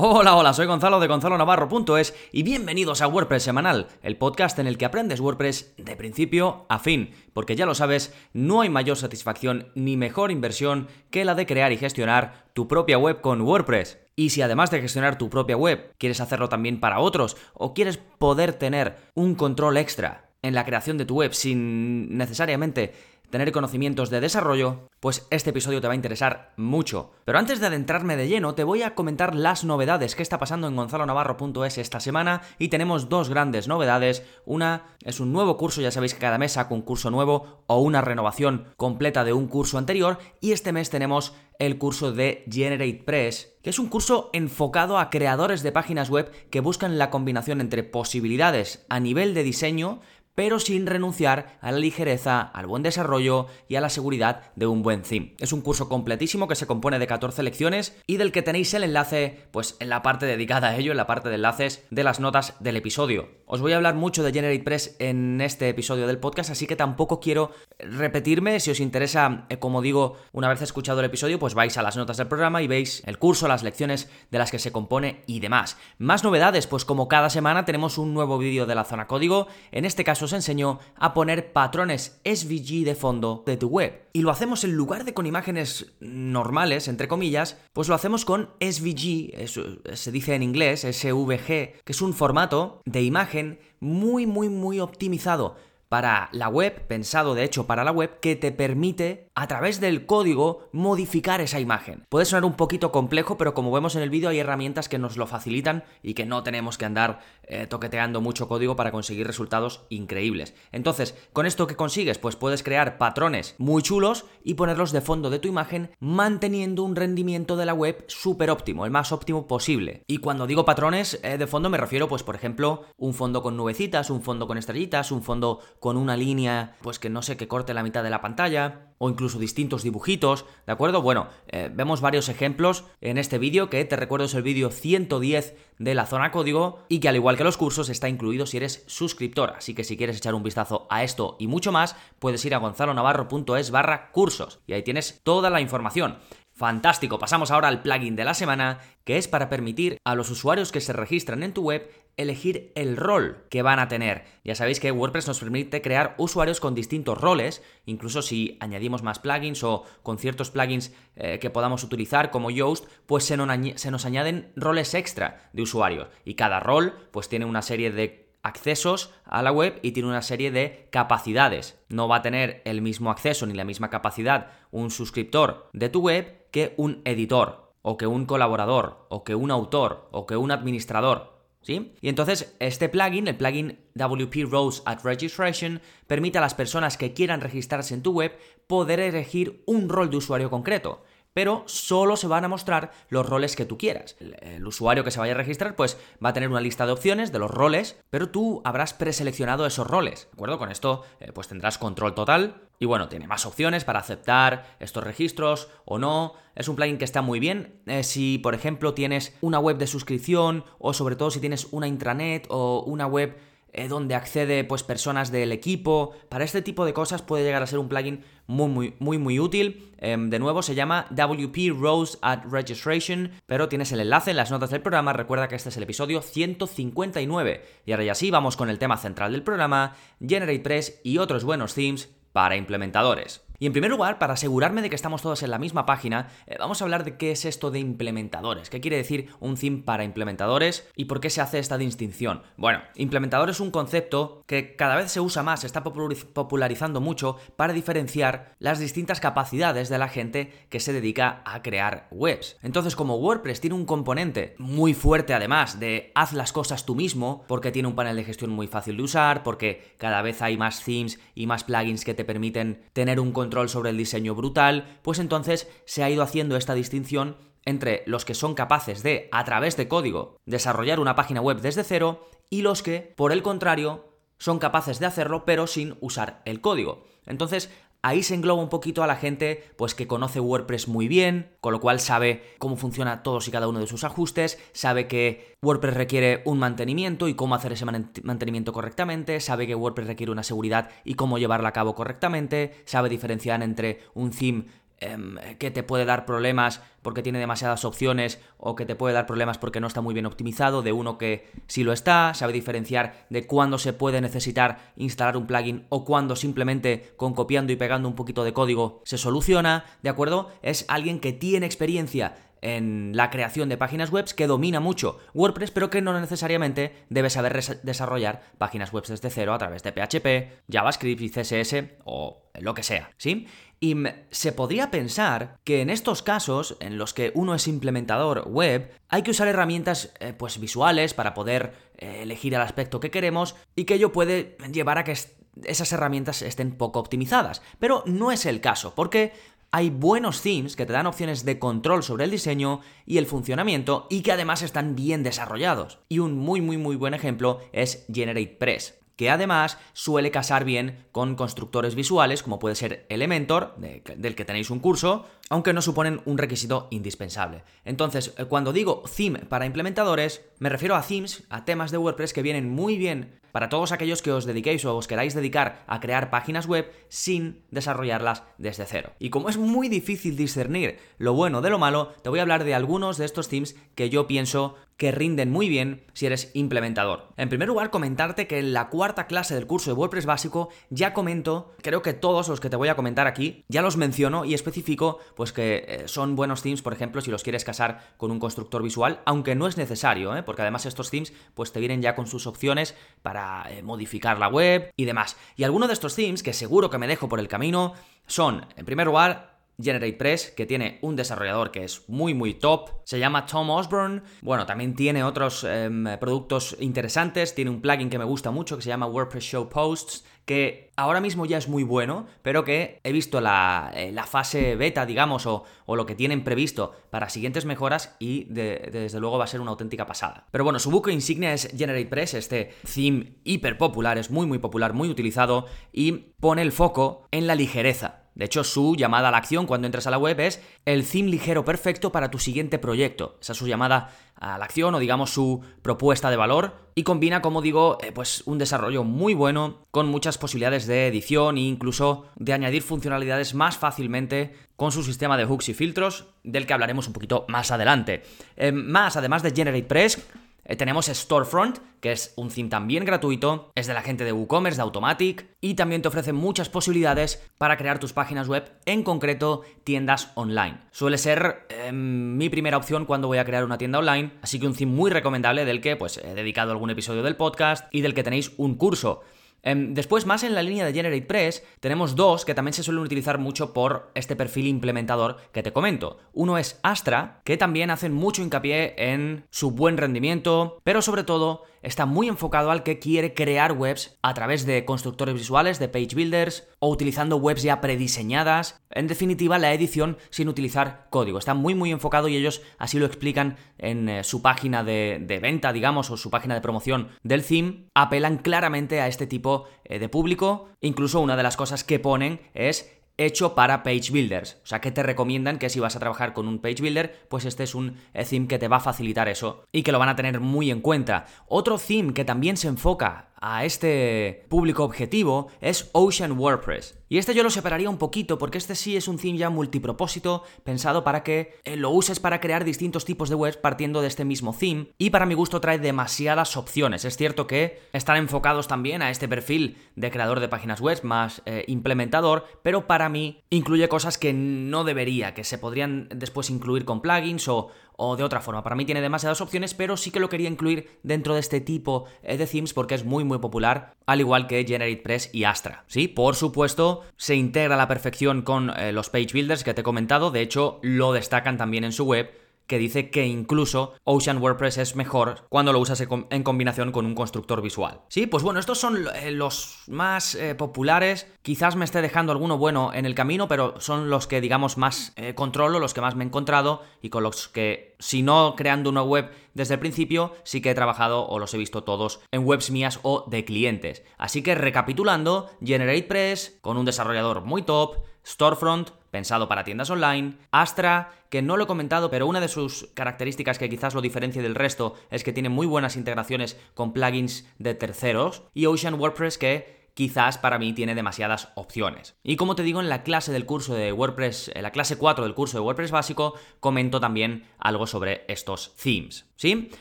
Hola, 0.00 0.36
hola, 0.36 0.54
soy 0.54 0.66
Gonzalo 0.66 1.00
de 1.00 1.08
gonzalonavarro.es 1.08 2.14
y 2.30 2.44
bienvenidos 2.44 3.02
a 3.02 3.08
WordPress 3.08 3.42
Semanal, 3.42 3.88
el 4.00 4.16
podcast 4.16 4.56
en 4.60 4.68
el 4.68 4.78
que 4.78 4.84
aprendes 4.84 5.18
WordPress 5.18 5.74
de 5.76 5.96
principio 5.96 6.66
a 6.68 6.78
fin, 6.78 7.10
porque 7.32 7.56
ya 7.56 7.66
lo 7.66 7.74
sabes, 7.74 8.14
no 8.32 8.60
hay 8.60 8.68
mayor 8.68 8.96
satisfacción 8.96 9.72
ni 9.74 9.96
mejor 9.96 10.30
inversión 10.30 10.86
que 11.10 11.24
la 11.24 11.34
de 11.34 11.46
crear 11.46 11.72
y 11.72 11.78
gestionar 11.78 12.44
tu 12.52 12.68
propia 12.68 12.96
web 12.96 13.20
con 13.20 13.40
WordPress. 13.40 13.98
Y 14.14 14.30
si 14.30 14.40
además 14.40 14.70
de 14.70 14.82
gestionar 14.82 15.18
tu 15.18 15.30
propia 15.30 15.56
web, 15.56 15.92
quieres 15.98 16.20
hacerlo 16.20 16.48
también 16.48 16.78
para 16.78 17.00
otros 17.00 17.36
o 17.52 17.74
quieres 17.74 17.96
poder 17.96 18.52
tener 18.52 18.98
un 19.14 19.34
control 19.34 19.78
extra 19.78 20.30
en 20.42 20.54
la 20.54 20.64
creación 20.64 20.96
de 20.96 21.06
tu 21.06 21.16
web 21.16 21.34
sin 21.34 22.16
necesariamente 22.16 22.92
tener 23.30 23.52
conocimientos 23.52 24.10
de 24.10 24.20
desarrollo, 24.20 24.88
pues 25.00 25.26
este 25.30 25.50
episodio 25.50 25.80
te 25.80 25.86
va 25.86 25.92
a 25.92 25.96
interesar 25.96 26.52
mucho. 26.56 27.12
Pero 27.24 27.38
antes 27.38 27.60
de 27.60 27.66
adentrarme 27.66 28.16
de 28.16 28.28
lleno, 28.28 28.54
te 28.54 28.64
voy 28.64 28.82
a 28.82 28.94
comentar 28.94 29.34
las 29.34 29.64
novedades 29.64 30.14
que 30.14 30.22
está 30.22 30.38
pasando 30.38 30.66
en 30.66 30.76
gonzalonavarro.es 30.76 31.78
esta 31.78 32.00
semana 32.00 32.42
y 32.58 32.68
tenemos 32.68 33.08
dos 33.08 33.28
grandes 33.28 33.68
novedades. 33.68 34.24
Una 34.44 34.96
es 35.04 35.20
un 35.20 35.32
nuevo 35.32 35.56
curso, 35.56 35.80
ya 35.80 35.90
sabéis 35.90 36.14
que 36.14 36.20
cada 36.20 36.38
mes 36.38 36.52
saco 36.52 36.74
un 36.74 36.82
curso 36.82 37.10
nuevo 37.10 37.64
o 37.66 37.80
una 37.80 38.00
renovación 38.00 38.66
completa 38.76 39.24
de 39.24 39.32
un 39.32 39.46
curso 39.46 39.78
anterior 39.78 40.18
y 40.40 40.52
este 40.52 40.72
mes 40.72 40.90
tenemos 40.90 41.34
el 41.58 41.78
curso 41.78 42.12
de 42.12 42.44
GeneratePress, 42.50 43.56
que 43.62 43.70
es 43.70 43.78
un 43.78 43.88
curso 43.88 44.30
enfocado 44.32 44.98
a 44.98 45.10
creadores 45.10 45.62
de 45.62 45.72
páginas 45.72 46.08
web 46.08 46.30
que 46.50 46.60
buscan 46.60 46.98
la 46.98 47.10
combinación 47.10 47.60
entre 47.60 47.82
posibilidades 47.82 48.86
a 48.88 49.00
nivel 49.00 49.34
de 49.34 49.42
diseño 49.42 50.00
pero 50.38 50.60
sin 50.60 50.86
renunciar 50.86 51.58
a 51.60 51.72
la 51.72 51.78
ligereza, 51.78 52.40
al 52.40 52.68
buen 52.68 52.84
desarrollo 52.84 53.48
y 53.66 53.74
a 53.74 53.80
la 53.80 53.88
seguridad 53.88 54.42
de 54.54 54.68
un 54.68 54.84
buen 54.84 55.02
theme. 55.02 55.34
Es 55.40 55.52
un 55.52 55.62
curso 55.62 55.88
completísimo 55.88 56.46
que 56.46 56.54
se 56.54 56.68
compone 56.68 57.00
de 57.00 57.08
14 57.08 57.42
lecciones 57.42 58.00
y 58.06 58.18
del 58.18 58.30
que 58.30 58.42
tenéis 58.42 58.72
el 58.72 58.84
enlace 58.84 59.48
pues 59.50 59.76
en 59.80 59.88
la 59.88 60.00
parte 60.00 60.26
dedicada 60.26 60.68
a 60.68 60.76
ello, 60.76 60.92
en 60.92 60.96
la 60.96 61.08
parte 61.08 61.28
de 61.28 61.34
enlaces 61.34 61.84
de 61.90 62.04
las 62.04 62.20
notas 62.20 62.54
del 62.60 62.76
episodio. 62.76 63.30
Os 63.46 63.60
voy 63.60 63.72
a 63.72 63.76
hablar 63.76 63.96
mucho 63.96 64.22
de 64.22 64.32
GeneratePress 64.32 64.94
en 65.00 65.40
este 65.40 65.70
episodio 65.70 66.06
del 66.06 66.18
podcast, 66.18 66.50
así 66.50 66.68
que 66.68 66.76
tampoco 66.76 67.18
quiero 67.18 67.50
repetirme. 67.80 68.60
Si 68.60 68.70
os 68.70 68.78
interesa, 68.78 69.46
eh, 69.48 69.58
como 69.58 69.82
digo, 69.82 70.18
una 70.32 70.50
vez 70.50 70.62
escuchado 70.62 71.00
el 71.00 71.06
episodio, 71.06 71.40
pues 71.40 71.54
vais 71.54 71.76
a 71.78 71.82
las 71.82 71.96
notas 71.96 72.18
del 72.18 72.28
programa 72.28 72.62
y 72.62 72.68
veis 72.68 73.02
el 73.06 73.18
curso, 73.18 73.48
las 73.48 73.64
lecciones 73.64 74.08
de 74.30 74.38
las 74.38 74.52
que 74.52 74.60
se 74.60 74.70
compone 74.70 75.24
y 75.26 75.40
demás. 75.40 75.78
Más 75.96 76.22
novedades, 76.22 76.68
pues 76.68 76.84
como 76.84 77.08
cada 77.08 77.28
semana 77.28 77.64
tenemos 77.64 77.98
un 77.98 78.14
nuevo 78.14 78.38
vídeo 78.38 78.66
de 78.66 78.76
la 78.76 78.84
zona 78.84 79.08
código. 79.08 79.48
En 79.72 79.84
este 79.84 80.04
caso 80.04 80.27
os 80.28 80.36
enseño 80.36 80.78
a 80.94 81.14
poner 81.14 81.52
patrones 81.52 82.20
SVG 82.24 82.84
de 82.84 82.94
fondo 82.94 83.42
de 83.46 83.56
tu 83.56 83.68
web. 83.68 84.04
Y 84.12 84.20
lo 84.20 84.30
hacemos 84.30 84.62
en 84.64 84.74
lugar 84.76 85.04
de 85.04 85.14
con 85.14 85.26
imágenes 85.26 85.94
normales, 86.00 86.86
entre 86.86 87.08
comillas, 87.08 87.56
pues 87.72 87.88
lo 87.88 87.94
hacemos 87.94 88.26
con 88.26 88.50
SVG, 88.60 89.48
se 89.94 90.12
dice 90.12 90.34
en 90.34 90.42
inglés, 90.42 90.82
SVG, 90.82 91.46
que 91.82 91.92
es 91.92 92.02
un 92.02 92.12
formato 92.12 92.82
de 92.84 93.02
imagen 93.02 93.58
muy, 93.80 94.26
muy, 94.26 94.50
muy 94.50 94.80
optimizado 94.80 95.56
para 95.88 96.28
la 96.32 96.48
web, 96.48 96.86
pensado 96.86 97.34
de 97.34 97.44
hecho 97.44 97.66
para 97.66 97.84
la 97.84 97.92
web, 97.92 98.20
que 98.20 98.36
te 98.36 98.52
permite 98.52 99.27
a 99.38 99.46
través 99.46 99.78
del 99.78 100.04
código 100.04 100.68
modificar 100.72 101.40
esa 101.40 101.60
imagen. 101.60 102.04
Puede 102.08 102.26
sonar 102.26 102.44
un 102.44 102.54
poquito 102.54 102.90
complejo, 102.90 103.38
pero 103.38 103.54
como 103.54 103.70
vemos 103.70 103.94
en 103.94 104.02
el 104.02 104.10
vídeo 104.10 104.30
hay 104.30 104.40
herramientas 104.40 104.88
que 104.88 104.98
nos 104.98 105.16
lo 105.16 105.28
facilitan 105.28 105.84
y 106.02 106.14
que 106.14 106.26
no 106.26 106.42
tenemos 106.42 106.76
que 106.76 106.86
andar 106.86 107.20
eh, 107.44 107.68
toqueteando 107.68 108.20
mucho 108.20 108.48
código 108.48 108.74
para 108.74 108.90
conseguir 108.90 109.28
resultados 109.28 109.86
increíbles. 109.90 110.54
Entonces, 110.72 111.14
¿con 111.32 111.46
esto 111.46 111.68
qué 111.68 111.76
consigues? 111.76 112.18
Pues 112.18 112.34
puedes 112.34 112.64
crear 112.64 112.98
patrones 112.98 113.54
muy 113.58 113.80
chulos 113.80 114.24
y 114.42 114.54
ponerlos 114.54 114.90
de 114.90 115.02
fondo 115.02 115.30
de 115.30 115.38
tu 115.38 115.46
imagen 115.46 115.92
manteniendo 116.00 116.82
un 116.82 116.96
rendimiento 116.96 117.56
de 117.56 117.66
la 117.66 117.74
web 117.74 118.04
súper 118.08 118.50
óptimo, 118.50 118.86
el 118.86 118.90
más 118.90 119.12
óptimo 119.12 119.46
posible. 119.46 120.02
Y 120.08 120.18
cuando 120.18 120.48
digo 120.48 120.64
patrones 120.64 121.20
eh, 121.22 121.38
de 121.38 121.46
fondo 121.46 121.70
me 121.70 121.78
refiero 121.78 122.08
pues 122.08 122.24
por 122.24 122.34
ejemplo 122.34 122.86
un 122.96 123.14
fondo 123.14 123.40
con 123.40 123.56
nubecitas, 123.56 124.10
un 124.10 124.22
fondo 124.22 124.48
con 124.48 124.58
estrellitas, 124.58 125.12
un 125.12 125.22
fondo 125.22 125.60
con 125.78 125.96
una 125.96 126.16
línea, 126.16 126.76
pues 126.82 126.98
que 126.98 127.08
no 127.08 127.22
sé, 127.22 127.36
que 127.36 127.46
corte 127.46 127.72
la 127.72 127.84
mitad 127.84 128.02
de 128.02 128.10
la 128.10 128.20
pantalla, 128.20 128.87
o 128.98 129.08
incluso 129.08 129.38
distintos 129.38 129.82
dibujitos, 129.82 130.44
¿de 130.66 130.72
acuerdo? 130.72 131.02
Bueno, 131.02 131.28
eh, 131.48 131.70
vemos 131.72 132.00
varios 132.00 132.28
ejemplos 132.28 132.84
en 133.00 133.18
este 133.18 133.38
vídeo, 133.38 133.70
que 133.70 133.84
te 133.84 133.96
recuerdo 133.96 134.26
es 134.26 134.34
el 134.34 134.42
vídeo 134.42 134.70
110 134.70 135.56
de 135.78 135.94
la 135.94 136.06
zona 136.06 136.30
código, 136.30 136.84
y 136.88 137.00
que 137.00 137.08
al 137.08 137.16
igual 137.16 137.36
que 137.36 137.44
los 137.44 137.56
cursos 137.56 137.88
está 137.88 138.08
incluido 138.08 138.46
si 138.46 138.56
eres 138.56 138.84
suscriptor, 138.86 139.54
así 139.56 139.74
que 139.74 139.84
si 139.84 139.96
quieres 139.96 140.16
echar 140.16 140.34
un 140.34 140.42
vistazo 140.42 140.86
a 140.90 141.04
esto 141.04 141.36
y 141.38 141.46
mucho 141.46 141.72
más, 141.72 141.96
puedes 142.18 142.44
ir 142.44 142.54
a 142.54 142.58
gonzalonavarro.es 142.58 143.70
barra 143.70 144.10
cursos, 144.10 144.60
y 144.66 144.72
ahí 144.72 144.82
tienes 144.82 145.20
toda 145.22 145.50
la 145.50 145.60
información. 145.60 146.18
Fantástico, 146.58 147.20
pasamos 147.20 147.52
ahora 147.52 147.68
al 147.68 147.82
plugin 147.82 148.16
de 148.16 148.24
la 148.24 148.34
semana, 148.34 148.80
que 149.04 149.16
es 149.16 149.28
para 149.28 149.48
permitir 149.48 149.98
a 150.04 150.16
los 150.16 150.28
usuarios 150.28 150.72
que 150.72 150.80
se 150.80 150.92
registran 150.92 151.44
en 151.44 151.54
tu 151.54 151.62
web 151.62 151.88
elegir 152.18 152.72
el 152.74 152.96
rol 152.96 153.44
que 153.48 153.62
van 153.62 153.78
a 153.78 153.88
tener. 153.88 154.24
Ya 154.44 154.54
sabéis 154.54 154.80
que 154.80 154.92
WordPress 154.92 155.26
nos 155.26 155.40
permite 155.40 155.80
crear 155.80 156.14
usuarios 156.18 156.60
con 156.60 156.74
distintos 156.74 157.18
roles, 157.18 157.62
incluso 157.86 158.20
si 158.20 158.58
añadimos 158.60 159.02
más 159.02 159.18
plugins 159.18 159.64
o 159.64 159.84
con 160.02 160.18
ciertos 160.18 160.50
plugins 160.50 160.92
eh, 161.16 161.38
que 161.38 161.50
podamos 161.50 161.84
utilizar 161.84 162.30
como 162.30 162.50
Yoast, 162.50 162.86
pues 163.06 163.24
se 163.24 163.36
nos, 163.36 163.48
se 163.80 163.90
nos 163.90 164.04
añaden 164.04 164.52
roles 164.56 164.92
extra 164.94 165.48
de 165.52 165.62
usuarios. 165.62 166.08
Y 166.24 166.34
cada 166.34 166.60
rol 166.60 166.94
pues 167.10 167.28
tiene 167.28 167.46
una 167.46 167.62
serie 167.62 167.90
de 167.90 168.28
accesos 168.42 169.12
a 169.24 169.42
la 169.42 169.52
web 169.52 169.78
y 169.82 169.92
tiene 169.92 170.08
una 170.08 170.22
serie 170.22 170.50
de 170.50 170.88
capacidades. 170.90 171.78
No 171.88 172.08
va 172.08 172.16
a 172.16 172.22
tener 172.22 172.62
el 172.64 172.82
mismo 172.82 173.10
acceso 173.10 173.46
ni 173.46 173.54
la 173.54 173.64
misma 173.64 173.90
capacidad 173.90 174.52
un 174.70 174.90
suscriptor 174.90 175.68
de 175.72 175.88
tu 175.88 176.00
web 176.00 176.46
que 176.50 176.74
un 176.76 177.02
editor, 177.04 177.72
o 177.82 177.96
que 177.96 178.06
un 178.06 178.26
colaborador, 178.26 179.06
o 179.08 179.24
que 179.24 179.34
un 179.34 179.50
autor, 179.50 180.08
o 180.10 180.26
que 180.26 180.36
un 180.36 180.50
administrador. 180.50 181.37
Y 181.68 182.08
entonces 182.08 182.54
este 182.58 182.88
plugin, 182.88 183.28
el 183.28 183.36
plugin 183.36 183.78
WP 183.94 184.50
Rose 184.50 184.82
at 184.84 185.00
Registration, 185.04 185.80
permite 186.06 186.38
a 186.38 186.40
las 186.40 186.54
personas 186.54 186.96
que 186.96 187.12
quieran 187.12 187.40
registrarse 187.40 187.94
en 187.94 188.02
tu 188.02 188.12
web 188.12 188.38
poder 188.66 189.00
elegir 189.00 189.62
un 189.66 189.88
rol 189.88 190.10
de 190.10 190.16
usuario 190.16 190.50
concreto 190.50 191.02
pero 191.38 191.62
solo 191.66 192.16
se 192.16 192.26
van 192.26 192.44
a 192.44 192.48
mostrar 192.48 192.90
los 193.10 193.24
roles 193.24 193.54
que 193.54 193.64
tú 193.64 193.78
quieras. 193.78 194.16
El, 194.18 194.66
usuario 194.66 195.04
que 195.04 195.12
se 195.12 195.20
vaya 195.20 195.34
a 195.34 195.36
registrar, 195.36 195.76
pues 195.76 195.96
va 196.24 196.30
a 196.30 196.32
tener 196.32 196.48
una 196.48 196.60
lista 196.60 196.84
de 196.84 196.90
opciones 196.90 197.30
de 197.30 197.38
los 197.38 197.48
roles, 197.48 197.96
pero 198.10 198.30
tú 198.30 198.60
habrás 198.64 198.92
preseleccionado 198.92 199.64
esos 199.64 199.86
roles, 199.86 200.24
¿de 200.24 200.32
acuerdo? 200.32 200.58
Con 200.58 200.72
esto, 200.72 201.04
eh, 201.20 201.30
pues 201.32 201.46
tendrás 201.46 201.78
control 201.78 202.16
total. 202.16 202.67
Y 202.80 202.86
bueno, 202.86 203.08
tiene 203.08 203.26
más 203.26 203.44
opciones 203.44 203.84
para 203.84 203.98
aceptar 203.98 204.76
estos 204.78 205.02
registros 205.02 205.68
o 205.84 205.98
no. 205.98 206.34
Es 206.54 206.68
un 206.68 206.76
plugin 206.76 206.98
que 206.98 207.04
está 207.04 207.22
muy 207.22 207.40
bien 207.40 207.80
eh, 207.86 208.04
si, 208.04 208.38
por 208.38 208.54
ejemplo, 208.54 208.94
tienes 208.94 209.36
una 209.40 209.58
web 209.58 209.78
de 209.78 209.86
suscripción 209.86 210.64
o 210.78 210.92
sobre 210.92 211.16
todo 211.16 211.30
si 211.30 211.40
tienes 211.40 211.68
una 211.72 211.88
intranet 211.88 212.46
o 212.50 212.84
una 212.86 213.06
web 213.06 213.36
eh, 213.72 213.86
donde 213.86 214.14
accede 214.14 214.64
pues 214.64 214.82
personas 214.82 215.30
del 215.30 215.52
equipo. 215.52 216.12
Para 216.28 216.44
este 216.44 216.62
tipo 216.62 216.86
de 216.86 216.94
cosas 216.94 217.22
puede 217.22 217.44
llegar 217.44 217.62
a 217.62 217.66
ser 217.66 217.78
un 217.78 217.88
plugin 217.88 218.24
muy 218.46 218.68
muy 218.68 218.94
muy 218.98 219.18
muy 219.18 219.40
útil. 219.40 219.92
Em, 219.98 220.30
de 220.30 220.38
nuevo 220.38 220.62
se 220.62 220.74
llama 220.74 221.06
WP 221.10 221.78
Rose 221.78 222.16
at 222.22 222.44
Registration, 222.50 223.32
pero 223.46 223.68
tienes 223.68 223.92
el 223.92 224.00
enlace 224.00 224.30
en 224.30 224.36
las 224.36 224.50
notas 224.50 224.70
del 224.70 224.82
programa. 224.82 225.12
Recuerda 225.12 225.48
que 225.48 225.56
este 225.56 225.68
es 225.68 225.76
el 225.76 225.82
episodio 225.82 226.22
159. 226.22 227.64
Y 227.84 227.92
ahora 227.92 228.04
ya 228.04 228.14
sí, 228.14 228.30
vamos 228.30 228.56
con 228.56 228.70
el 228.70 228.78
tema 228.78 228.96
central 228.96 229.32
del 229.32 229.42
programa, 229.42 229.96
GeneratePress 230.26 231.00
y 231.04 231.18
otros 231.18 231.44
buenos 231.44 231.74
themes 231.74 232.17
para 232.32 232.56
implementadores. 232.56 233.47
Y 233.60 233.66
en 233.66 233.72
primer 233.72 233.90
lugar, 233.90 234.20
para 234.20 234.34
asegurarme 234.34 234.82
de 234.82 234.88
que 234.88 234.94
estamos 234.94 235.20
todos 235.20 235.42
en 235.42 235.50
la 235.50 235.58
misma 235.58 235.84
página, 235.84 236.28
eh, 236.46 236.54
vamos 236.60 236.80
a 236.80 236.84
hablar 236.84 237.02
de 237.02 237.16
qué 237.16 237.32
es 237.32 237.44
esto 237.44 237.72
de 237.72 237.80
implementadores, 237.80 238.70
qué 238.70 238.80
quiere 238.80 238.96
decir 238.96 239.30
un 239.40 239.56
theme 239.56 239.82
para 239.82 240.04
implementadores 240.04 240.88
y 240.94 241.06
por 241.06 241.18
qué 241.18 241.28
se 241.28 241.40
hace 241.40 241.58
esta 241.58 241.76
distinción. 241.76 242.42
Bueno, 242.56 242.82
implementador 242.94 243.50
es 243.50 243.58
un 243.58 243.72
concepto 243.72 244.44
que 244.46 244.76
cada 244.76 244.94
vez 244.94 245.10
se 245.10 245.20
usa 245.20 245.42
más, 245.42 245.62
se 245.62 245.66
está 245.66 245.82
popularizando 245.82 247.00
mucho 247.00 247.36
para 247.56 247.72
diferenciar 247.72 248.54
las 248.60 248.78
distintas 248.78 249.18
capacidades 249.18 249.88
de 249.88 249.98
la 249.98 250.08
gente 250.08 250.52
que 250.68 250.78
se 250.78 250.92
dedica 250.92 251.42
a 251.44 251.60
crear 251.60 252.06
webs. 252.12 252.58
Entonces, 252.62 252.94
como 252.94 253.16
WordPress 253.16 253.60
tiene 253.60 253.74
un 253.74 253.86
componente 253.86 254.54
muy 254.58 254.94
fuerte 254.94 255.34
además 255.34 255.80
de 255.80 256.12
haz 256.14 256.32
las 256.32 256.52
cosas 256.52 256.86
tú 256.86 256.94
mismo, 256.94 257.44
porque 257.48 257.72
tiene 257.72 257.88
un 257.88 257.96
panel 257.96 258.14
de 258.14 258.24
gestión 258.24 258.52
muy 258.52 258.68
fácil 258.68 258.96
de 258.96 259.02
usar, 259.02 259.42
porque 259.42 259.94
cada 259.98 260.22
vez 260.22 260.42
hay 260.42 260.56
más 260.56 260.84
themes 260.84 261.18
y 261.34 261.48
más 261.48 261.64
plugins 261.64 262.04
que 262.04 262.14
te 262.14 262.24
permiten 262.24 262.84
tener 262.92 263.18
un 263.18 263.32
control 263.32 263.47
sobre 263.68 263.90
el 263.90 263.96
diseño 263.96 264.34
brutal, 264.34 264.98
pues 265.02 265.18
entonces 265.18 265.68
se 265.84 266.02
ha 266.02 266.10
ido 266.10 266.22
haciendo 266.22 266.56
esta 266.56 266.74
distinción 266.74 267.36
entre 267.64 268.02
los 268.06 268.24
que 268.24 268.34
son 268.34 268.54
capaces 268.54 269.02
de, 269.02 269.28
a 269.32 269.44
través 269.44 269.76
de 269.76 269.88
código, 269.88 270.36
desarrollar 270.46 271.00
una 271.00 271.14
página 271.14 271.40
web 271.40 271.60
desde 271.60 271.84
cero 271.84 272.28
y 272.48 272.62
los 272.62 272.82
que, 272.82 273.12
por 273.16 273.32
el 273.32 273.42
contrario, 273.42 274.08
son 274.38 274.58
capaces 274.58 275.00
de 275.00 275.06
hacerlo 275.06 275.44
pero 275.44 275.66
sin 275.66 275.96
usar 276.00 276.40
el 276.44 276.60
código. 276.60 277.04
Entonces, 277.26 277.70
ahí 278.02 278.22
se 278.22 278.34
engloba 278.34 278.62
un 278.62 278.68
poquito 278.68 279.02
a 279.02 279.06
la 279.06 279.16
gente 279.16 279.64
pues 279.76 279.94
que 279.94 280.06
conoce 280.06 280.40
WordPress 280.40 280.88
muy 280.88 281.08
bien, 281.08 281.50
con 281.60 281.72
lo 281.72 281.80
cual 281.80 282.00
sabe 282.00 282.42
cómo 282.58 282.76
funciona 282.76 283.22
todos 283.22 283.48
y 283.48 283.50
cada 283.50 283.68
uno 283.68 283.80
de 283.80 283.86
sus 283.86 284.04
ajustes, 284.04 284.58
sabe 284.72 285.08
que 285.08 285.56
WordPress 285.62 285.94
requiere 285.94 286.42
un 286.44 286.58
mantenimiento 286.58 287.28
y 287.28 287.34
cómo 287.34 287.54
hacer 287.54 287.72
ese 287.72 287.84
mantenimiento 287.84 288.72
correctamente, 288.72 289.40
sabe 289.40 289.66
que 289.66 289.74
WordPress 289.74 290.06
requiere 290.06 290.32
una 290.32 290.42
seguridad 290.42 290.90
y 291.04 291.14
cómo 291.14 291.38
llevarla 291.38 291.70
a 291.70 291.72
cabo 291.72 291.94
correctamente, 291.94 292.82
sabe 292.84 293.08
diferenciar 293.08 293.62
entre 293.62 294.00
un 294.14 294.30
theme 294.30 294.66
Em, 295.00 295.36
que 295.58 295.70
te 295.70 295.84
puede 295.84 296.04
dar 296.04 296.26
problemas 296.26 296.80
porque 297.02 297.22
tiene 297.22 297.38
demasiadas 297.38 297.84
opciones 297.84 298.40
o 298.56 298.74
que 298.74 298.84
te 298.84 298.96
puede 298.96 299.14
dar 299.14 299.26
problemas 299.26 299.56
porque 299.56 299.78
no 299.78 299.86
está 299.86 300.00
muy 300.00 300.12
bien 300.12 300.26
optimizado, 300.26 300.82
de 300.82 300.90
uno 300.90 301.18
que 301.18 301.48
sí 301.68 301.84
lo 301.84 301.92
está, 301.92 302.34
sabe 302.34 302.52
diferenciar 302.52 303.26
de 303.30 303.46
cuándo 303.46 303.78
se 303.78 303.92
puede 303.92 304.20
necesitar 304.20 304.92
instalar 304.96 305.36
un 305.36 305.46
plugin 305.46 305.86
o 305.88 306.04
cuándo 306.04 306.34
simplemente 306.34 307.12
con 307.16 307.32
copiando 307.32 307.72
y 307.72 307.76
pegando 307.76 308.08
un 308.08 308.16
poquito 308.16 308.42
de 308.42 308.52
código 308.52 309.00
se 309.04 309.18
soluciona, 309.18 309.84
¿de 310.02 310.10
acuerdo? 310.10 310.50
Es 310.62 310.84
alguien 310.88 311.20
que 311.20 311.32
tiene 311.32 311.66
experiencia 311.66 312.34
en 312.60 313.12
la 313.14 313.30
creación 313.30 313.68
de 313.68 313.76
páginas 313.76 314.10
web, 314.10 314.26
que 314.34 314.46
domina 314.46 314.80
mucho 314.80 315.20
WordPress, 315.34 315.70
pero 315.70 315.90
que 315.90 316.02
no 316.02 316.18
necesariamente 316.18 316.92
debe 317.08 317.30
saber 317.30 317.54
desarrollar 317.82 318.42
páginas 318.58 318.92
web 318.92 319.04
desde 319.06 319.30
cero 319.30 319.54
a 319.54 319.58
través 319.58 319.82
de 319.82 319.92
PHP, 319.92 320.64
JavaScript 320.68 321.22
y 321.22 321.30
CSS 321.30 321.84
o 322.04 322.42
lo 322.60 322.74
que 322.74 322.82
sea, 322.82 323.10
¿sí? 323.16 323.46
Y 323.80 323.94
se 324.30 324.52
podría 324.52 324.90
pensar 324.90 325.58
que 325.64 325.80
en 325.80 325.90
estos 325.90 326.22
casos, 326.22 326.76
en 326.80 326.98
los 326.98 327.14
que 327.14 327.30
uno 327.34 327.54
es 327.54 327.68
implementador 327.68 328.48
web, 328.48 328.90
hay 329.08 329.22
que 329.22 329.30
usar 329.30 329.48
herramientas 329.48 330.12
eh, 330.18 330.32
pues 330.36 330.58
visuales 330.58 331.14
para 331.14 331.34
poder 331.34 331.74
eh, 331.96 332.20
elegir 332.22 332.54
el 332.54 332.60
aspecto 332.60 332.98
que 332.98 333.10
queremos 333.10 333.54
y 333.76 333.84
que 333.84 333.94
ello 333.94 334.12
puede 334.12 334.56
llevar 334.72 334.98
a 334.98 335.04
que 335.04 335.16
esas 335.64 335.92
herramientas 335.92 336.42
estén 336.42 336.76
poco 336.76 336.98
optimizadas. 336.98 337.62
Pero 337.78 338.02
no 338.06 338.32
es 338.32 338.46
el 338.46 338.60
caso, 338.60 338.94
porque 338.94 339.32
hay 339.70 339.90
buenos 339.90 340.42
themes 340.42 340.76
que 340.76 340.86
te 340.86 340.92
dan 340.92 341.06
opciones 341.06 341.44
de 341.44 341.58
control 341.58 342.02
sobre 342.02 342.24
el 342.24 342.30
diseño 342.30 342.80
y 343.06 343.18
el 343.18 343.26
funcionamiento 343.26 344.06
y 344.10 344.22
que 344.22 344.32
además 344.32 344.62
están 344.62 344.96
bien 344.96 345.22
desarrollados. 345.22 345.98
Y 346.08 346.20
un 346.20 346.36
muy 346.36 346.60
muy 346.60 346.78
muy 346.78 346.96
buen 346.96 347.14
ejemplo 347.14 347.60
es 347.72 348.06
GeneratePress 348.12 348.97
que 349.18 349.30
además 349.30 349.78
suele 349.94 350.30
casar 350.30 350.64
bien 350.64 351.04
con 351.10 351.34
constructores 351.34 351.96
visuales 351.96 352.44
como 352.44 352.60
puede 352.60 352.76
ser 352.76 353.04
Elementor, 353.08 353.74
del 353.76 354.34
que 354.36 354.44
tenéis 354.44 354.70
un 354.70 354.78
curso, 354.78 355.26
aunque 355.50 355.72
no 355.72 355.82
suponen 355.82 356.22
un 356.24 356.38
requisito 356.38 356.86
indispensable. 356.90 357.64
Entonces, 357.84 358.32
eh, 358.38 358.44
cuando 358.44 358.72
digo 358.72 359.02
theme 359.14 359.40
para 359.40 359.66
implementadores, 359.66 360.42
me 360.60 360.68
refiero 360.68 360.94
a 360.94 361.02
themes, 361.02 361.42
a 361.50 361.64
temas 361.64 361.90
de 361.90 361.98
WordPress 361.98 362.32
que 362.32 362.42
vienen 362.42 362.70
muy 362.70 362.96
bien 362.96 363.40
para 363.52 363.68
todos 363.68 363.92
aquellos 363.92 364.22
que 364.22 364.32
os 364.32 364.44
dediquéis 364.44 364.84
o 364.84 364.96
os 364.96 365.06
queráis 365.06 365.34
dedicar 365.34 365.84
a 365.86 366.00
crear 366.00 366.30
páginas 366.30 366.66
web 366.66 366.90
sin 367.08 367.62
desarrollarlas 367.70 368.42
desde 368.58 368.86
cero. 368.86 369.12
Y 369.18 369.30
como 369.30 369.48
es 369.48 369.56
muy 369.56 369.88
difícil 369.88 370.36
discernir 370.36 370.98
lo 371.18 371.34
bueno 371.34 371.60
de 371.60 371.70
lo 371.70 371.78
malo, 371.78 372.14
te 372.22 372.28
voy 372.28 372.38
a 372.38 372.42
hablar 372.42 372.64
de 372.64 372.74
algunos 372.74 373.18
de 373.18 373.24
estos 373.24 373.48
themes 373.48 373.76
que 373.94 374.10
yo 374.10 374.26
pienso 374.26 374.76
que 374.98 375.12
rinden 375.12 375.50
muy 375.50 375.68
bien 375.68 376.02
si 376.12 376.26
eres 376.26 376.50
implementador. 376.54 377.28
En 377.36 377.48
primer 377.48 377.68
lugar, 377.68 377.90
comentarte 377.90 378.48
que 378.48 378.58
en 378.58 378.72
la 378.72 378.88
cuarta 378.88 379.28
clase 379.28 379.54
del 379.54 379.68
curso 379.68 379.90
de 379.90 379.96
WordPress 379.96 380.26
básico 380.26 380.70
ya 380.90 381.14
comento, 381.14 381.72
creo 381.82 382.02
que 382.02 382.14
todos 382.14 382.48
los 382.48 382.58
que 382.58 382.68
te 382.68 382.76
voy 382.76 382.88
a 382.88 382.96
comentar 382.96 383.28
aquí, 383.28 383.64
ya 383.68 383.80
los 383.80 383.96
menciono 383.96 384.44
y 384.44 384.54
especifico 384.54 385.20
pues 385.36 385.52
que 385.52 385.84
eh, 385.86 386.02
son 386.08 386.34
buenos 386.34 386.62
themes, 386.62 386.82
por 386.82 386.92
ejemplo, 386.92 387.20
si 387.20 387.30
los 387.30 387.44
quieres 387.44 387.64
casar 387.64 388.14
con 388.16 388.32
un 388.32 388.40
constructor 388.40 388.82
visual, 388.82 389.20
aunque 389.24 389.54
no 389.54 389.68
es 389.68 389.76
necesario, 389.76 390.36
¿eh? 390.36 390.42
porque 390.42 390.62
además 390.62 390.84
estos 390.84 391.10
themes 391.10 391.32
pues 391.54 391.70
te 391.70 391.78
vienen 391.78 392.02
ya 392.02 392.16
con 392.16 392.26
sus 392.26 392.48
opciones 392.48 392.96
para 393.22 393.37
eh, 393.68 393.82
modificar 393.82 394.38
la 394.38 394.48
web 394.48 394.92
y 394.96 395.04
demás. 395.04 395.36
Y 395.56 395.64
algunos 395.64 395.88
de 395.88 395.94
estos 395.94 396.14
themes, 396.14 396.42
que 396.42 396.52
seguro 396.52 396.90
que 396.90 396.98
me 396.98 397.06
dejo 397.06 397.28
por 397.28 397.40
el 397.40 397.48
camino, 397.48 397.94
son, 398.26 398.66
en 398.76 398.84
primer 398.84 399.06
lugar, 399.06 399.57
GeneratePress, 399.80 400.52
que 400.56 400.66
tiene 400.66 400.98
un 401.02 401.16
desarrollador 401.16 401.70
que 401.70 401.84
es 401.84 402.08
muy 402.08 402.34
muy 402.34 402.54
top, 402.54 402.90
se 403.04 403.18
llama 403.18 403.46
Tom 403.46 403.70
Osborne, 403.70 404.22
bueno, 404.42 404.66
también 404.66 404.94
tiene 404.94 405.22
otros 405.22 405.64
em, 405.64 406.04
productos 406.18 406.76
interesantes, 406.80 407.54
tiene 407.54 407.70
un 407.70 407.80
plugin 407.80 408.10
que 408.10 408.18
me 408.18 408.24
gusta 408.24 408.50
mucho 408.50 408.76
que 408.76 408.82
se 408.82 408.88
llama 408.88 409.06
WordPress 409.06 409.44
Show 409.44 409.68
Posts, 409.68 410.24
que 410.48 410.90
ahora 410.96 411.20
mismo 411.20 411.44
ya 411.44 411.58
es 411.58 411.68
muy 411.68 411.84
bueno, 411.84 412.26
pero 412.40 412.64
que 412.64 413.00
he 413.04 413.12
visto 413.12 413.40
la, 413.42 413.92
eh, 413.94 414.16
fase 414.26 414.76
beta, 414.76 415.04
digamos, 415.04 415.46
o, 415.46 415.64
lo 415.86 416.06
que 416.06 416.14
tienen 416.14 416.42
previsto 416.42 416.92
para 417.10 417.28
siguientes 417.28 417.66
mejoras 417.66 418.16
y 418.18 418.44
desde 418.44 419.20
luego 419.20 419.36
va 419.36 419.44
a 419.44 419.46
ser 419.46 419.60
una 419.60 419.72
auténtica 419.72 420.06
pasada. 420.06 420.46
Pero 420.50 420.64
bueno, 420.64 420.78
su 420.78 420.90
buque 420.90 421.12
insignia 421.12 421.52
es 421.52 421.68
GeneratePress, 421.76 422.34
este 422.34 422.72
theme 422.94 423.34
hiper 423.44 423.76
popular, 423.76 424.16
es 424.16 424.30
muy 424.30 424.46
muy 424.46 424.58
popular, 424.58 424.94
muy 424.94 425.10
utilizado 425.10 425.66
y 425.92 426.12
pone 426.40 426.62
el 426.62 426.72
foco 426.72 427.28
en 427.30 427.46
la 427.46 427.54
ligereza. 427.54 428.27
De 428.38 428.44
hecho, 428.44 428.62
su 428.62 428.94
llamada 428.94 429.28
a 429.28 429.30
la 429.32 429.38
acción 429.38 429.66
cuando 429.66 429.86
entras 429.86 430.06
a 430.06 430.12
la 430.12 430.16
web 430.16 430.38
es 430.38 430.62
el 430.84 431.04
theme 431.04 431.28
ligero 431.28 431.64
perfecto 431.64 432.12
para 432.12 432.30
tu 432.30 432.38
siguiente 432.38 432.78
proyecto. 432.78 433.36
Esa 433.40 433.52
es 433.52 433.58
su 433.58 433.66
llamada 433.66 434.10
a 434.36 434.56
la 434.58 434.64
acción 434.64 434.94
o 434.94 435.00
digamos 435.00 435.30
su 435.30 435.60
propuesta 435.82 436.30
de 436.30 436.36
valor 436.36 436.76
y 436.94 437.02
combina, 437.02 437.42
como 437.42 437.62
digo, 437.62 437.98
eh, 438.00 438.12
pues 438.12 438.44
un 438.46 438.58
desarrollo 438.58 439.02
muy 439.02 439.34
bueno 439.34 439.86
con 439.90 440.06
muchas 440.06 440.38
posibilidades 440.38 440.86
de 440.86 441.08
edición 441.08 441.58
e 441.58 441.62
incluso 441.62 442.26
de 442.36 442.52
añadir 442.52 442.82
funcionalidades 442.82 443.54
más 443.54 443.76
fácilmente 443.76 444.54
con 444.76 444.92
su 444.92 445.02
sistema 445.02 445.36
de 445.36 445.44
hooks 445.44 445.70
y 445.70 445.74
filtros 445.74 446.26
del 446.44 446.64
que 446.64 446.74
hablaremos 446.74 447.08
un 447.08 447.14
poquito 447.14 447.44
más 447.48 447.72
adelante. 447.72 448.22
Eh, 448.56 448.70
más, 448.70 449.16
además 449.16 449.42
de 449.42 449.50
GeneratePress, 449.50 450.24
eh, 450.68 450.76
tenemos 450.76 451.06
Storefront, 451.06 451.78
que 452.00 452.12
es 452.12 452.34
un 452.36 452.50
theme 452.50 452.68
también 452.68 453.06
gratuito, 453.06 453.72
es 453.74 453.86
de 453.86 453.94
la 453.94 454.02
gente 454.02 454.24
de 454.24 454.32
WooCommerce, 454.32 454.76
de 454.76 454.82
Automatic, 454.82 455.46
y 455.62 455.74
también 455.74 456.02
te 456.02 456.08
ofrece 456.08 456.34
muchas 456.34 456.68
posibilidades 456.68 457.42
para 457.56 457.78
crear 457.78 457.98
tus 457.98 458.12
páginas 458.12 458.48
web, 458.48 458.70
en 458.84 459.02
concreto 459.02 459.62
tiendas 459.82 460.30
online. 460.34 460.78
Suele 460.92 461.16
ser 461.16 461.66
em, 461.70 462.36
mi 462.36 462.50
primera 462.50 462.76
opción 462.76 463.06
cuando 463.06 463.28
voy 463.28 463.38
a 463.38 463.46
crear 463.46 463.64
una 463.64 463.78
tienda 463.78 463.98
online, 463.98 464.32
así 464.42 464.60
que 464.60 464.66
un 464.66 464.74
theme 464.74 464.92
muy 464.92 465.10
recomendable 465.10 465.64
del 465.64 465.80
que 465.80 465.96
pues 465.96 466.18
he 466.18 466.34
dedicado 466.34 466.72
algún 466.72 466.90
episodio 466.90 467.22
del 467.22 467.36
podcast 467.36 467.86
y 467.90 468.02
del 468.02 468.14
que 468.14 468.22
tenéis 468.22 468.52
un 468.58 468.76
curso. 468.76 469.22
Em, 469.68 469.92
después, 469.92 470.24
más 470.24 470.44
en 470.44 470.54
la 470.54 470.62
línea 470.62 470.86
de 470.86 470.94
GeneratePress, 470.94 471.62
tenemos 471.80 472.16
dos 472.16 472.46
que 472.46 472.54
también 472.54 472.72
se 472.72 472.82
suelen 472.82 473.04
utilizar 473.04 473.36
mucho 473.36 473.74
por 473.74 474.10
este 474.14 474.34
perfil 474.34 474.66
implementador 474.66 475.36
que 475.52 475.62
te 475.62 475.74
comento. 475.74 476.16
Uno 476.32 476.56
es 476.56 476.80
Astra, 476.82 477.42
que 477.44 477.58
también 477.58 477.90
hacen 477.90 478.14
mucho 478.14 478.40
hincapié 478.40 478.94
en 478.96 479.44
su 479.50 479.72
buen 479.72 479.98
rendimiento, 479.98 480.80
pero 480.84 481.02
sobre 481.02 481.22
todo 481.22 481.64
está 481.82 482.06
muy 482.06 482.28
enfocado 482.28 482.70
al 482.70 482.82
que 482.82 482.98
quiere 482.98 483.34
crear 483.34 483.72
webs 483.72 484.18
a 484.22 484.34
través 484.34 484.66
de 484.66 484.84
constructores 484.84 485.34
visuales, 485.34 485.78
de 485.78 485.88
page 485.88 486.14
builders 486.14 486.68
o 486.78 486.90
utilizando 486.90 487.36
webs 487.36 487.62
ya 487.62 487.80
prediseñadas. 487.80 488.80
En 488.90 489.06
definitiva, 489.06 489.58
la 489.58 489.72
edición 489.72 490.18
sin 490.30 490.48
utilizar 490.48 491.06
código. 491.10 491.38
Está 491.38 491.54
muy 491.54 491.74
muy 491.74 491.90
enfocado 491.90 492.28
y 492.28 492.36
ellos 492.36 492.62
así 492.78 492.98
lo 492.98 493.06
explican 493.06 493.56
en 493.78 494.08
eh, 494.08 494.24
su 494.24 494.42
página 494.42 494.84
de, 494.84 495.38
venta, 495.40 495.72
digamos, 495.72 496.10
o 496.10 496.16
su 496.16 496.30
página 496.30 496.54
de 496.54 496.60
promoción 496.60 497.08
del 497.22 497.44
theme. 497.44 497.86
Apelan 497.94 498.38
claramente 498.38 499.00
a 499.00 499.08
este 499.08 499.26
tipo 499.26 499.66
eh, 499.84 499.98
de 499.98 500.08
público. 500.08 500.68
Incluso 500.80 501.20
una 501.20 501.36
de 501.36 501.42
las 501.42 501.56
cosas 501.56 501.84
que 501.84 501.98
ponen 501.98 502.40
es 502.54 502.97
hecho 503.18 503.54
para 503.54 503.82
page 503.82 504.10
builders. 504.10 504.56
O 504.62 504.66
sea, 504.66 504.80
que 504.80 504.92
te 504.92 505.02
recomiendan 505.02 505.58
que 505.58 505.68
si 505.68 505.80
vas 505.80 505.96
a 505.96 505.98
trabajar 505.98 506.32
con 506.32 506.48
un 506.48 506.60
page 506.60 506.80
builder, 506.80 507.26
pues 507.28 507.44
este 507.44 507.64
es 507.64 507.74
un 507.74 507.96
eh, 508.14 508.24
theme 508.24 508.46
que 508.46 508.58
te 508.58 508.68
va 508.68 508.76
a 508.76 508.80
facilitar 508.80 509.28
eso 509.28 509.64
y 509.72 509.82
que 509.82 509.92
lo 509.92 509.98
van 509.98 510.08
a 510.08 510.16
tener 510.16 510.40
muy 510.40 510.70
en 510.70 510.80
cuenta. 510.80 511.26
Otro 511.46 511.78
theme 511.78 512.14
que 512.14 512.24
también 512.24 512.56
se 512.56 512.68
enfoca 512.68 513.28
a 513.40 513.64
este 513.64 514.46
público 514.48 514.84
objetivo 514.84 515.48
es 515.60 515.90
Ocean 515.92 516.38
WordPress. 516.38 516.98
Y 517.10 517.16
este 517.16 517.34
yo 517.34 517.42
lo 517.42 517.50
separaría 517.50 517.88
un 517.88 517.96
poquito 517.96 518.36
porque 518.38 518.58
este 518.58 518.74
sí 518.74 518.96
es 518.96 519.08
un 519.08 519.16
theme 519.16 519.38
ya 519.38 519.48
multipropósito 519.48 520.42
pensado 520.62 521.04
para 521.04 521.22
que 521.22 521.56
eh, 521.64 521.76
lo 521.76 521.90
uses 521.90 522.20
para 522.20 522.40
crear 522.40 522.64
distintos 522.64 523.06
tipos 523.06 523.30
de 523.30 523.34
webs 523.34 523.56
partiendo 523.56 524.02
de 524.02 524.08
este 524.08 524.26
mismo 524.26 524.54
theme 524.54 524.88
y 524.98 525.08
para 525.10 525.24
mi 525.24 525.34
gusto 525.34 525.60
trae 525.60 525.78
demasiadas 525.78 526.56
opciones. 526.56 527.06
Es 527.06 527.16
cierto 527.16 527.46
que 527.46 527.80
están 527.94 528.18
enfocados 528.18 528.68
también 528.68 529.00
a 529.00 529.10
este 529.10 529.26
perfil 529.26 529.78
de 529.96 530.10
creador 530.10 530.40
de 530.40 530.48
páginas 530.48 530.80
web 530.80 531.00
más 531.02 531.40
eh, 531.46 531.64
implementador, 531.66 532.44
pero 532.62 532.86
para 532.86 533.08
mí 533.08 533.42
incluye 533.48 533.88
cosas 533.88 534.18
que 534.18 534.34
no 534.34 534.84
debería, 534.84 535.32
que 535.32 535.44
se 535.44 535.56
podrían 535.56 536.08
después 536.14 536.50
incluir 536.50 536.84
con 536.84 537.00
plugins 537.00 537.48
o, 537.48 537.70
o 538.00 538.16
de 538.16 538.22
otra 538.22 538.40
forma. 538.40 538.62
Para 538.62 538.76
mí 538.76 538.84
tiene 538.84 539.00
demasiadas 539.00 539.40
opciones, 539.40 539.74
pero 539.74 539.96
sí 539.96 540.10
que 540.10 540.20
lo 540.20 540.28
quería 540.28 540.48
incluir 540.48 540.98
dentro 541.02 541.34
de 541.34 541.40
este 541.40 541.60
tipo 541.60 542.06
de 542.22 542.46
themes 542.46 542.72
porque 542.72 542.94
es 542.94 543.04
muy 543.04 543.24
muy 543.24 543.38
popular, 543.38 543.92
al 544.06 544.20
igual 544.20 544.46
que 544.46 544.64
GeneratePress 544.64 545.30
y 545.34 545.44
Astra. 545.44 545.84
Sí, 545.88 546.06
por 546.06 546.36
supuesto, 546.36 547.02
se 547.16 547.34
integra 547.34 547.74
a 547.74 547.78
la 547.78 547.88
perfección 547.88 548.42
con 548.42 548.70
eh, 548.70 548.92
los 548.92 549.10
page 549.10 549.32
builders 549.32 549.64
que 549.64 549.74
te 549.74 549.80
he 549.80 549.84
comentado, 549.84 550.30
de 550.30 550.42
hecho 550.42 550.78
lo 550.82 551.12
destacan 551.12 551.56
también 551.58 551.84
en 551.84 551.92
su 551.92 552.04
web 552.04 552.30
que 552.68 552.78
dice 552.78 553.10
que 553.10 553.26
incluso 553.26 553.94
Ocean 554.04 554.40
WordPress 554.40 554.78
es 554.78 554.94
mejor 554.94 555.46
cuando 555.48 555.72
lo 555.72 555.80
usas 555.80 556.00
en 556.00 556.42
combinación 556.42 556.92
con 556.92 557.06
un 557.06 557.14
constructor 557.14 557.62
visual. 557.62 558.02
Sí, 558.08 558.26
pues 558.26 558.44
bueno, 558.44 558.60
estos 558.60 558.78
son 558.78 559.06
eh, 559.14 559.30
los 559.32 559.78
más 559.88 560.34
eh, 560.34 560.54
populares. 560.54 561.26
Quizás 561.42 561.76
me 561.76 561.86
esté 561.86 562.02
dejando 562.02 562.30
alguno 562.30 562.58
bueno 562.58 562.92
en 562.92 563.06
el 563.06 563.14
camino, 563.14 563.48
pero 563.48 563.80
son 563.80 564.10
los 564.10 564.26
que 564.26 564.40
digamos 564.40 564.76
más 564.76 565.14
eh, 565.16 565.34
controlo, 565.34 565.80
los 565.80 565.94
que 565.94 566.02
más 566.02 566.14
me 566.14 566.24
he 566.24 566.26
encontrado 566.26 566.82
y 567.00 567.08
con 567.08 567.22
los 567.22 567.48
que, 567.48 567.96
si 567.98 568.22
no 568.22 568.54
creando 568.54 568.90
una 568.90 569.02
web 569.02 569.30
desde 569.54 569.74
el 569.74 569.80
principio, 569.80 570.34
sí 570.44 570.60
que 570.60 570.70
he 570.70 570.74
trabajado 570.74 571.26
o 571.26 571.38
los 571.38 571.54
he 571.54 571.58
visto 571.58 571.82
todos 571.82 572.20
en 572.30 572.44
webs 572.44 572.70
mías 572.70 573.00
o 573.02 573.24
de 573.28 573.46
clientes. 573.46 574.04
Así 574.18 574.42
que 574.42 574.54
recapitulando, 574.54 575.50
GeneratePress 575.64 576.58
con 576.60 576.76
un 576.76 576.84
desarrollador 576.84 577.44
muy 577.44 577.62
top, 577.62 577.96
Storefront, 578.28 578.90
pensado 579.10 579.48
para 579.48 579.64
tiendas 579.64 579.88
online, 579.88 580.36
Astra, 580.50 581.12
que 581.30 581.40
no 581.40 581.56
lo 581.56 581.64
he 581.64 581.66
comentado, 581.66 582.10
pero 582.10 582.26
una 582.26 582.40
de 582.40 582.48
sus 582.48 582.90
características 582.92 583.58
que 583.58 583.70
quizás 583.70 583.94
lo 583.94 584.02
diferencie 584.02 584.42
del 584.42 584.54
resto 584.54 584.94
es 585.10 585.24
que 585.24 585.32
tiene 585.32 585.48
muy 585.48 585.66
buenas 585.66 585.96
integraciones 585.96 586.58
con 586.74 586.92
plugins 586.92 587.48
de 587.58 587.74
terceros, 587.74 588.42
y 588.52 588.66
Ocean 588.66 589.00
WordPress 589.00 589.38
que 589.38 589.77
quizás 589.98 590.38
para 590.38 590.60
mí 590.60 590.72
tiene 590.74 590.94
demasiadas 590.94 591.48
opciones. 591.56 592.14
Y 592.22 592.36
como 592.36 592.54
te 592.54 592.62
digo, 592.62 592.78
en 592.78 592.88
la 592.88 593.02
clase 593.02 593.32
del 593.32 593.46
curso 593.46 593.74
de 593.74 593.92
WordPress, 593.92 594.52
en 594.54 594.62
la 594.62 594.70
clase 594.70 594.96
4 594.96 595.24
del 595.24 595.34
curso 595.34 595.56
de 595.56 595.64
WordPress 595.64 595.90
básico, 595.90 596.34
comento 596.60 597.00
también 597.00 597.48
algo 597.58 597.84
sobre 597.88 598.24
estos 598.28 598.76
themes, 598.76 599.26
¿sí? 599.34 599.72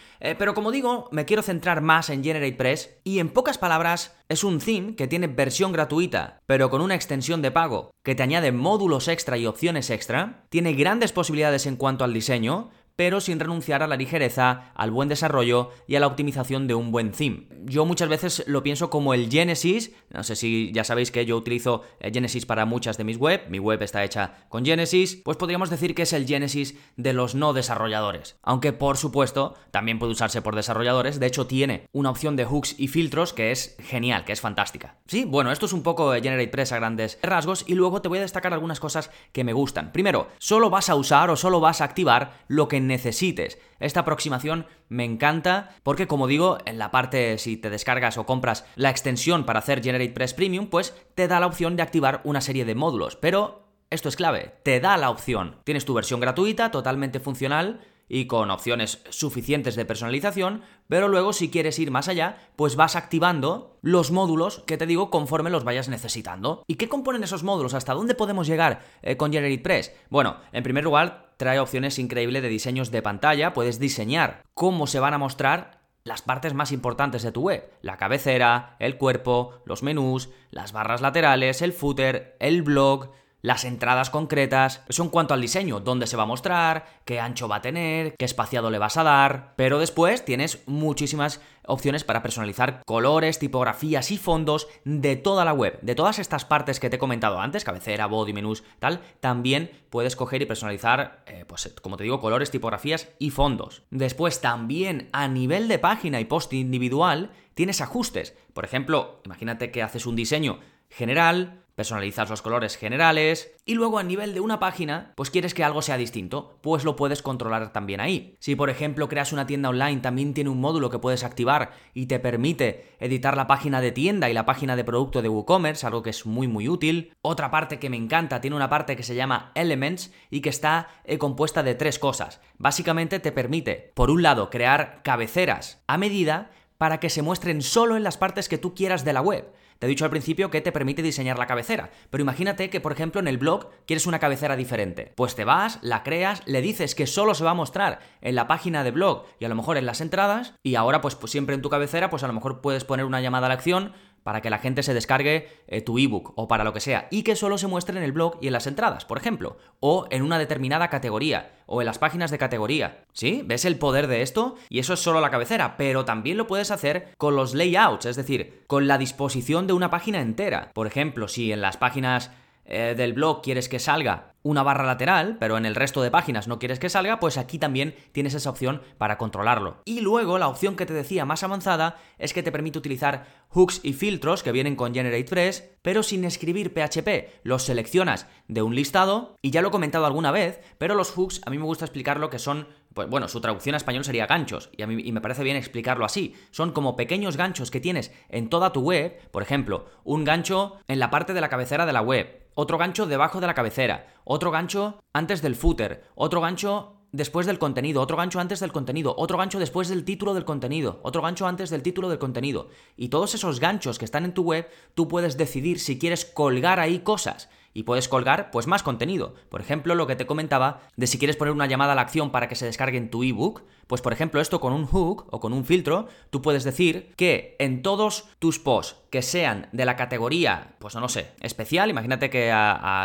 Eh, 0.19 0.33
pero 0.35 0.55
como 0.55 0.71
digo, 0.71 1.07
me 1.11 1.25
quiero 1.25 1.43
centrar 1.43 1.81
más 1.81 2.09
en 2.09 2.23
GeneratePress 2.23 2.97
y 3.03 3.19
en 3.19 3.29
pocas 3.29 3.59
palabras 3.59 4.17
es 4.27 4.43
un 4.43 4.57
theme 4.57 4.95
que 4.95 5.07
tiene 5.07 5.27
versión 5.27 5.71
gratuita, 5.71 6.39
pero 6.47 6.71
con 6.71 6.81
una 6.81 6.95
extensión 6.95 7.43
de 7.43 7.51
pago 7.51 7.91
que 8.03 8.15
te 8.15 8.23
añade 8.23 8.51
módulos 8.51 9.09
extra 9.09 9.37
y 9.37 9.45
opciones 9.45 9.91
extra, 9.91 10.47
tiene 10.49 10.73
grandes 10.73 11.11
posibilidades 11.11 11.67
en 11.67 11.75
cuanto 11.75 12.03
al 12.03 12.13
diseño, 12.13 12.71
pero 12.97 13.21
sin 13.21 13.39
renunciar 13.39 13.83
a 13.83 13.87
la 13.87 13.95
ligereza, 13.95 14.71
al 14.73 14.89
buen 14.89 15.07
desarrollo 15.07 15.69
y 15.87 15.95
a 15.95 15.99
la 15.99 16.07
optimización 16.07 16.67
de 16.67 16.73
un 16.73 16.91
buen 16.91 17.11
theme. 17.11 17.47
Yo 17.63 17.85
muchas 17.85 18.09
veces 18.09 18.43
lo 18.47 18.63
pienso 18.63 18.89
como 18.89 19.13
el 19.13 19.29
Genesis, 19.29 19.91
no 20.09 20.23
sé 20.23 20.35
si 20.35 20.71
ya 20.73 20.83
sabéis 20.83 21.11
que 21.11 21.25
yo 21.25 21.37
utilizo 21.37 21.83
eh, 21.99 22.11
Genesis 22.11 22.47
para 22.47 22.65
muchas 22.65 22.97
de 22.97 23.03
mis 23.03 23.17
web, 23.17 23.43
mi 23.49 23.59
web 23.59 23.83
está 23.83 24.03
hecha 24.03 24.47
con 24.49 24.65
Genesis, 24.65 25.21
pues 25.23 25.37
podríamos 25.37 25.69
decir 25.69 25.93
que 25.93 26.01
es 26.01 26.11
el 26.11 26.25
Genesis 26.25 26.75
de 26.95 27.13
los 27.13 27.35
no 27.35 27.53
desarrolladores. 27.53 28.37
Aunque 28.41 28.73
por 28.73 28.97
supuesto 28.97 29.53
también 29.69 29.99
puede 29.99 30.13
usarse 30.13 30.41
por 30.41 30.55
desarrolladores, 30.55 31.19
de 31.19 31.27
hecho 31.27 31.45
tiene 31.45 31.87
una 31.91 32.09
opción 32.09 32.35
de 32.35 32.45
hooks 32.45 32.79
y 32.79 32.87
filtros 32.87 33.31
que 33.31 33.51
es 33.51 33.77
genial, 33.79 34.25
que 34.25 34.33
es 34.33 34.41
fantástica. 34.41 34.97
Sí, 35.05 35.23
bueno, 35.23 35.51
esto 35.51 35.67
es 35.67 35.73
un 35.73 35.83
poco 35.83 36.13
GeneratePress 36.13 36.71
a 36.71 36.77
grandes 36.77 37.19
rasgos 37.21 37.63
y 37.67 37.75
luego 37.75 38.01
te 38.01 38.09
voy 38.09 38.17
a 38.17 38.21
destacar 38.21 38.53
algunas 38.53 38.79
cosas 38.79 39.11
que 39.33 39.43
me 39.43 39.53
gustan. 39.53 39.91
Primero, 39.91 40.29
solo 40.39 40.71
vas 40.71 40.89
a 40.89 40.95
usar 40.95 41.29
o 41.29 41.35
solo 41.35 41.59
vas 41.59 41.81
a 41.81 41.83
activar 41.83 42.39
lo 42.47 42.67
que 42.67 42.86
necesites. 42.87 43.59
Esta 43.79 43.99
aproximación 44.01 44.65
me 44.89 45.03
encanta 45.03 45.75
porque, 45.83 46.07
como 46.07 46.27
digo, 46.27 46.57
en 46.65 46.77
la 46.77 46.91
parte 46.91 47.37
si 47.37 47.57
te 47.57 47.69
descargas 47.69 48.17
o 48.17 48.25
compras 48.25 48.65
la 48.75 48.89
extensión 48.89 49.45
para 49.45 49.59
hacer 49.59 49.83
GeneratePress 49.83 50.33
Premium, 50.33 50.67
pues 50.67 50.95
te 51.15 51.27
da 51.27 51.39
la 51.39 51.47
opción 51.47 51.75
de 51.75 51.83
activar 51.83 52.21
una 52.23 52.41
serie 52.41 52.65
de 52.65 52.75
módulos. 52.75 53.15
Pero 53.15 53.67
esto 53.89 54.09
es 54.09 54.15
clave, 54.15 54.55
te 54.63 54.79
da 54.79 54.97
la 54.97 55.09
opción. 55.09 55.57
Tienes 55.63 55.85
tu 55.85 55.93
versión 55.93 56.19
gratuita, 56.19 56.71
totalmente 56.71 57.19
funcional 57.19 57.81
y 58.09 58.27
con 58.27 58.51
opciones 58.51 59.03
suficientes 59.09 59.75
de 59.75 59.85
personalización, 59.85 60.61
pero 60.87 61.07
luego 61.07 61.33
si 61.33 61.49
quieres 61.49 61.79
ir 61.79 61.91
más 61.91 62.07
allá, 62.07 62.37
pues 62.55 62.75
vas 62.75 62.95
activando 62.95 63.77
los 63.81 64.11
módulos 64.11 64.63
que 64.65 64.77
te 64.77 64.85
digo 64.85 65.09
conforme 65.09 65.49
los 65.49 65.63
vayas 65.63 65.89
necesitando. 65.89 66.63
¿Y 66.67 66.75
qué 66.75 66.87
componen 66.89 67.23
esos 67.23 67.43
módulos? 67.43 67.73
¿Hasta 67.73 67.93
dónde 67.93 68.15
podemos 68.15 68.47
llegar 68.47 68.81
eh, 69.01 69.17
con 69.17 69.31
GeneratePress? 69.31 69.93
Bueno, 70.09 70.37
en 70.51 70.63
primer 70.63 70.83
lugar, 70.83 71.33
trae 71.37 71.59
opciones 71.59 71.99
increíbles 71.99 72.41
de 72.41 72.49
diseños 72.49 72.91
de 72.91 73.01
pantalla, 73.01 73.53
puedes 73.53 73.79
diseñar 73.79 74.43
cómo 74.53 74.87
se 74.87 74.99
van 74.99 75.13
a 75.13 75.19
mostrar 75.19 75.77
las 76.03 76.21
partes 76.21 76.53
más 76.53 76.71
importantes 76.71 77.21
de 77.21 77.33
tu 77.33 77.41
web, 77.41 77.69
la 77.81 77.97
cabecera, 77.97 78.77
el 78.79 78.97
cuerpo, 78.97 79.61
los 79.65 79.83
menús, 79.83 80.29
las 80.49 80.71
barras 80.71 81.01
laterales, 81.01 81.61
el 81.61 81.73
footer, 81.73 82.37
el 82.39 82.63
blog, 82.63 83.11
las 83.41 83.65
entradas 83.65 84.09
concretas, 84.09 84.83
eso 84.87 85.03
en 85.03 85.09
cuanto 85.09 85.33
al 85.33 85.41
diseño, 85.41 85.79
dónde 85.79 86.07
se 86.07 86.17
va 86.17 86.23
a 86.23 86.27
mostrar, 86.27 87.01
qué 87.05 87.19
ancho 87.19 87.47
va 87.47 87.57
a 87.57 87.61
tener, 87.61 88.15
qué 88.17 88.25
espaciado 88.25 88.71
le 88.71 88.79
vas 88.79 88.97
a 88.97 89.03
dar, 89.03 89.53
pero 89.55 89.79
después 89.79 90.25
tienes 90.25 90.63
muchísimas 90.65 91.39
opciones 91.67 92.03
para 92.03 92.23
personalizar 92.23 92.81
colores, 92.85 93.39
tipografías 93.39 94.11
y 94.11 94.17
fondos 94.17 94.67
de 94.85 95.15
toda 95.15 95.45
la 95.45 95.53
web, 95.53 95.79
de 95.81 95.95
todas 95.95 96.19
estas 96.19 96.45
partes 96.45 96.79
que 96.79 96.89
te 96.89 96.95
he 96.95 96.99
comentado 96.99 97.39
antes, 97.39 97.63
cabecera, 97.63 98.07
body, 98.07 98.33
menús, 98.33 98.63
tal, 98.79 99.01
también 99.19 99.71
puedes 99.89 100.15
coger 100.15 100.41
y 100.41 100.45
personalizar, 100.45 101.23
eh, 101.27 101.45
pues 101.47 101.75
como 101.81 101.97
te 101.97 102.03
digo, 102.03 102.19
colores, 102.19 102.51
tipografías 102.51 103.09
y 103.19 103.29
fondos. 103.29 103.83
Después 103.91 104.41
también 104.41 105.09
a 105.11 105.27
nivel 105.27 105.67
de 105.67 105.79
página 105.79 106.19
y 106.19 106.25
post 106.25 106.53
individual 106.53 107.31
tienes 107.53 107.81
ajustes. 107.81 108.35
Por 108.53 108.65
ejemplo, 108.65 109.21
imagínate 109.25 109.71
que 109.71 109.83
haces 109.83 110.05
un 110.05 110.15
diseño 110.15 110.59
general, 110.89 111.63
personalizas 111.77 112.31
los 112.31 112.41
colores 112.41 112.75
generales 112.75 113.55
y 113.63 113.75
luego 113.75 113.99
a 113.99 114.03
nivel 114.03 114.33
de 114.33 114.39
una 114.39 114.59
página, 114.59 115.13
pues 115.15 115.29
quieres 115.29 115.53
que 115.53 115.63
algo 115.63 115.83
sea 115.83 115.95
distinto, 115.95 116.57
pues 116.61 116.83
lo 116.83 116.95
puedes 116.95 117.21
controlar 117.21 117.71
también 117.71 118.01
ahí. 118.01 118.35
Si 118.39 118.55
por 118.55 118.71
ejemplo 118.71 119.07
creas 119.07 119.31
una 119.31 119.45
tienda 119.45 119.69
online, 119.69 120.01
también 120.01 120.33
tiene 120.33 120.49
un 120.49 120.59
módulo 120.59 120.89
que 120.89 120.97
puedes 120.97 121.23
activar 121.23 121.73
y 121.93 122.07
te 122.07 122.19
permite 122.19 122.95
editar 122.99 123.37
la 123.37 123.45
página 123.45 123.79
de 123.79 123.91
tienda 123.91 124.27
y 124.27 124.33
la 124.33 124.47
página 124.47 124.75
de 124.75 124.83
producto 124.83 125.21
de 125.21 125.29
WooCommerce, 125.29 125.85
algo 125.85 126.01
que 126.01 126.09
es 126.09 126.25
muy 126.25 126.47
muy 126.47 126.67
útil. 126.67 127.13
Otra 127.21 127.51
parte 127.51 127.77
que 127.77 127.91
me 127.91 127.97
encanta, 127.97 128.41
tiene 128.41 128.55
una 128.55 128.71
parte 128.71 128.95
que 128.95 129.03
se 129.03 129.13
llama 129.13 129.51
Elements 129.53 130.11
y 130.31 130.41
que 130.41 130.49
está 130.49 130.89
eh, 131.03 131.19
compuesta 131.19 131.61
de 131.61 131.75
tres 131.75 131.99
cosas. 131.99 132.41
Básicamente 132.57 133.19
te 133.19 133.31
permite, 133.31 133.91
por 133.93 134.09
un 134.09 134.23
lado, 134.23 134.49
crear 134.49 135.01
cabeceras 135.03 135.83
a 135.85 135.99
medida 135.99 136.49
para 136.79 136.99
que 136.99 137.11
se 137.11 137.21
muestren 137.21 137.61
solo 137.61 137.97
en 137.97 138.03
las 138.03 138.17
partes 138.17 138.49
que 138.49 138.57
tú 138.57 138.73
quieras 138.73 139.05
de 139.05 139.13
la 139.13 139.21
web. 139.21 139.53
Te 139.79 139.85
he 139.85 139.89
dicho 139.89 140.05
al 140.05 140.11
principio 140.11 140.49
que 140.49 140.61
te 140.61 140.71
permite 140.71 141.01
diseñar 141.01 141.37
la 141.37 141.47
cabecera, 141.47 141.91
pero 142.09 142.21
imagínate 142.21 142.69
que, 142.69 142.81
por 142.81 142.91
ejemplo, 142.91 143.19
en 143.19 143.27
el 143.27 143.37
blog 143.37 143.69
quieres 143.85 144.07
una 144.07 144.19
cabecera 144.19 144.55
diferente. 144.55 145.13
Pues 145.15 145.35
te 145.35 145.43
vas, 145.43 145.79
la 145.81 146.03
creas, 146.03 146.41
le 146.45 146.61
dices 146.61 146.95
que 146.95 147.07
solo 147.07 147.35
se 147.35 147.43
va 147.43 147.51
a 147.51 147.55
mostrar 147.55 147.99
en 148.21 148.35
la 148.35 148.47
página 148.47 148.83
de 148.83 148.91
blog 148.91 149.25
y 149.39 149.45
a 149.45 149.49
lo 149.49 149.55
mejor 149.55 149.77
en 149.77 149.85
las 149.85 150.01
entradas, 150.01 150.53
y 150.63 150.75
ahora 150.75 151.01
pues, 151.01 151.15
pues 151.15 151.31
siempre 151.31 151.55
en 151.55 151.61
tu 151.61 151.69
cabecera, 151.69 152.09
pues 152.09 152.23
a 152.23 152.27
lo 152.27 152.33
mejor 152.33 152.61
puedes 152.61 152.85
poner 152.85 153.05
una 153.05 153.21
llamada 153.21 153.47
a 153.47 153.49
la 153.49 153.55
acción 153.55 153.93
para 154.27 154.41
que 154.41 154.49
la 154.49 154.57
gente 154.57 154.83
se 154.83 154.93
descargue 154.93 155.47
eh, 155.69 155.79
tu 155.79 155.97
ebook 155.97 156.33
o 156.35 156.49
para 156.49 156.65
lo 156.65 156.73
que 156.73 156.81
sea, 156.81 157.07
y 157.09 157.23
que 157.23 157.37
solo 157.37 157.57
se 157.57 157.67
muestre 157.67 157.97
en 157.97 158.03
el 158.03 158.11
blog 158.11 158.37
y 158.41 158.47
en 158.47 158.51
las 158.51 158.67
entradas, 158.67 159.05
por 159.05 159.17
ejemplo, 159.17 159.55
o 159.79 160.05
en 160.11 160.21
una 160.21 160.37
determinada 160.37 160.89
categoría, 160.89 161.53
o 161.65 161.81
en 161.81 161.85
las 161.85 161.97
páginas 161.97 162.29
de 162.29 162.37
categoría. 162.37 163.05
¿Sí? 163.13 163.41
¿Ves 163.45 163.63
el 163.63 163.79
poder 163.79 164.07
de 164.07 164.23
esto? 164.23 164.55
Y 164.67 164.79
eso 164.79 164.95
es 164.95 164.99
solo 164.99 165.21
la 165.21 165.29
cabecera, 165.29 165.77
pero 165.77 166.03
también 166.03 166.35
lo 166.35 166.45
puedes 166.45 166.71
hacer 166.71 167.13
con 167.17 167.37
los 167.37 167.53
layouts, 167.53 168.05
es 168.05 168.17
decir, 168.17 168.65
con 168.67 168.85
la 168.85 168.97
disposición 168.97 169.65
de 169.65 169.71
una 169.71 169.89
página 169.89 170.19
entera. 170.19 170.71
Por 170.73 170.87
ejemplo, 170.87 171.29
si 171.29 171.53
en 171.53 171.61
las 171.61 171.77
páginas 171.77 172.29
eh, 172.65 172.95
del 172.97 173.13
blog 173.13 173.41
quieres 173.41 173.69
que 173.69 173.79
salga 173.79 174.33
una 174.47 174.63
barra 174.63 174.85
lateral, 174.85 175.37
pero 175.39 175.57
en 175.57 175.65
el 175.65 175.75
resto 175.75 176.01
de 176.01 176.11
páginas 176.11 176.47
no 176.47 176.57
quieres 176.57 176.79
que 176.79 176.89
salga, 176.89 177.19
pues 177.19 177.37
aquí 177.37 177.59
también 177.59 177.95
tienes 178.13 178.33
esa 178.33 178.49
opción 178.49 178.81
para 178.97 179.17
controlarlo. 179.17 179.81
Y 179.85 180.01
luego 180.01 180.37
la 180.37 180.47
opción 180.47 180.75
que 180.75 180.85
te 180.85 180.93
decía 180.93 181.25
más 181.25 181.43
avanzada 181.43 181.97
es 182.17 182.33
que 182.33 182.43
te 182.43 182.51
permite 182.51 182.79
utilizar 182.79 183.25
hooks 183.49 183.81
y 183.83 183.93
filtros 183.93 184.43
que 184.43 184.51
vienen 184.51 184.75
con 184.75 184.93
GeneratePress, 184.93 185.69
pero 185.81 186.01
sin 186.01 186.23
escribir 186.23 186.73
PHP. 186.73 187.43
Los 187.43 187.63
seleccionas 187.63 188.27
de 188.47 188.61
un 188.61 188.75
listado 188.75 189.35
y 189.41 189.51
ya 189.51 189.61
lo 189.61 189.67
he 189.67 189.71
comentado 189.71 190.05
alguna 190.05 190.31
vez, 190.31 190.61
pero 190.77 190.95
los 190.95 191.11
hooks 191.11 191.41
a 191.45 191.49
mí 191.49 191.57
me 191.57 191.65
gusta 191.65 191.85
explicarlo 191.85 192.29
que 192.29 192.39
son 192.39 192.67
pues 192.97 193.07
bueno, 193.11 193.27
su 193.27 193.41
traducción 193.41 193.75
a 193.75 193.77
español 193.77 194.03
sería 194.03 194.25
ganchos, 194.25 194.71
y 194.75 194.81
a 194.81 194.87
mí 194.87 195.11
me 195.11 195.21
parece 195.21 195.43
bien 195.43 195.55
explicarlo 195.55 196.03
así. 196.03 196.33
Son 196.49 196.71
como 196.71 196.95
pequeños 196.95 197.37
ganchos 197.37 197.69
que 197.69 197.79
tienes 197.79 198.11
en 198.27 198.49
toda 198.49 198.73
tu 198.73 198.81
web, 198.81 199.19
por 199.29 199.43
ejemplo, 199.43 199.85
un 200.03 200.23
gancho 200.23 200.79
en 200.87 200.97
la 200.97 201.11
parte 201.11 201.35
de 201.35 201.41
la 201.41 201.49
cabecera 201.49 201.85
de 201.85 201.93
la 201.93 202.01
web, 202.01 202.47
otro 202.55 202.79
gancho 202.79 203.05
debajo 203.05 203.39
de 203.39 203.45
la 203.45 203.53
cabecera, 203.53 204.07
otro 204.23 204.36
gancho 204.51 204.99
antes 205.13 205.41
del 205.41 205.55
footer, 205.55 206.03
otro 206.15 206.41
gancho 206.41 206.97
después 207.11 207.45
del 207.45 207.59
contenido, 207.59 208.01
otro 208.01 208.17
gancho 208.17 208.39
antes 208.39 208.59
del 208.59 208.71
contenido, 208.71 209.15
otro 209.17 209.37
gancho 209.37 209.59
después 209.59 209.87
del 209.89 210.03
título 210.03 210.33
del 210.33 210.45
contenido, 210.45 210.99
otro 211.03 211.21
gancho 211.21 211.47
antes 211.47 211.69
del 211.69 211.81
título 211.81 212.09
del 212.09 212.19
contenido. 212.19 212.69
Y 212.95 213.09
todos 213.09 213.33
esos 213.33 213.59
ganchos 213.59 213.97
que 213.99 214.05
están 214.05 214.25
en 214.25 214.33
tu 214.33 214.43
web, 214.43 214.69
tú 214.93 215.07
puedes 215.07 215.37
decidir 215.37 215.79
si 215.79 215.97
quieres 215.99 216.25
colgar 216.25 216.79
ahí 216.79 216.99
cosas 216.99 217.49
y 217.77 217.83
puedes 217.83 218.07
colgar 218.07 218.49
pues 218.49 218.65
más 218.65 218.81
contenido. 218.81 219.35
Por 219.49 219.61
ejemplo, 219.61 219.93
lo 219.93 220.07
que 220.07 220.15
te 220.15 220.25
comentaba 220.25 220.81
de 220.95 221.05
si 221.05 221.19
quieres 221.19 221.35
poner 221.35 221.53
una 221.53 221.67
llamada 221.67 221.91
a 221.91 221.95
la 221.95 222.01
acción 222.01 222.31
para 222.31 222.49
que 222.49 222.55
se 222.55 222.65
descargue 222.65 222.97
en 222.97 223.11
tu 223.11 223.21
ebook, 223.21 223.65
pues 223.85 224.01
por 224.01 224.13
ejemplo, 224.13 224.41
esto 224.41 224.59
con 224.59 224.73
un 224.73 224.87
hook 224.87 225.27
o 225.29 225.39
con 225.39 225.53
un 225.53 225.63
filtro, 225.63 226.07
tú 226.31 226.41
puedes 226.41 226.63
decir 226.63 227.13
que 227.15 227.55
en 227.59 227.83
todos 227.83 228.29
tus 228.39 228.57
posts 228.57 228.95
que 229.11 229.21
sean 229.21 229.69
de 229.73 229.85
la 229.85 229.95
categoría, 229.95 230.73
pues 230.79 230.95
no, 230.95 231.07
sé, 231.07 231.35
especial, 231.39 231.91
imagínate 231.91 232.31
que 232.31 232.51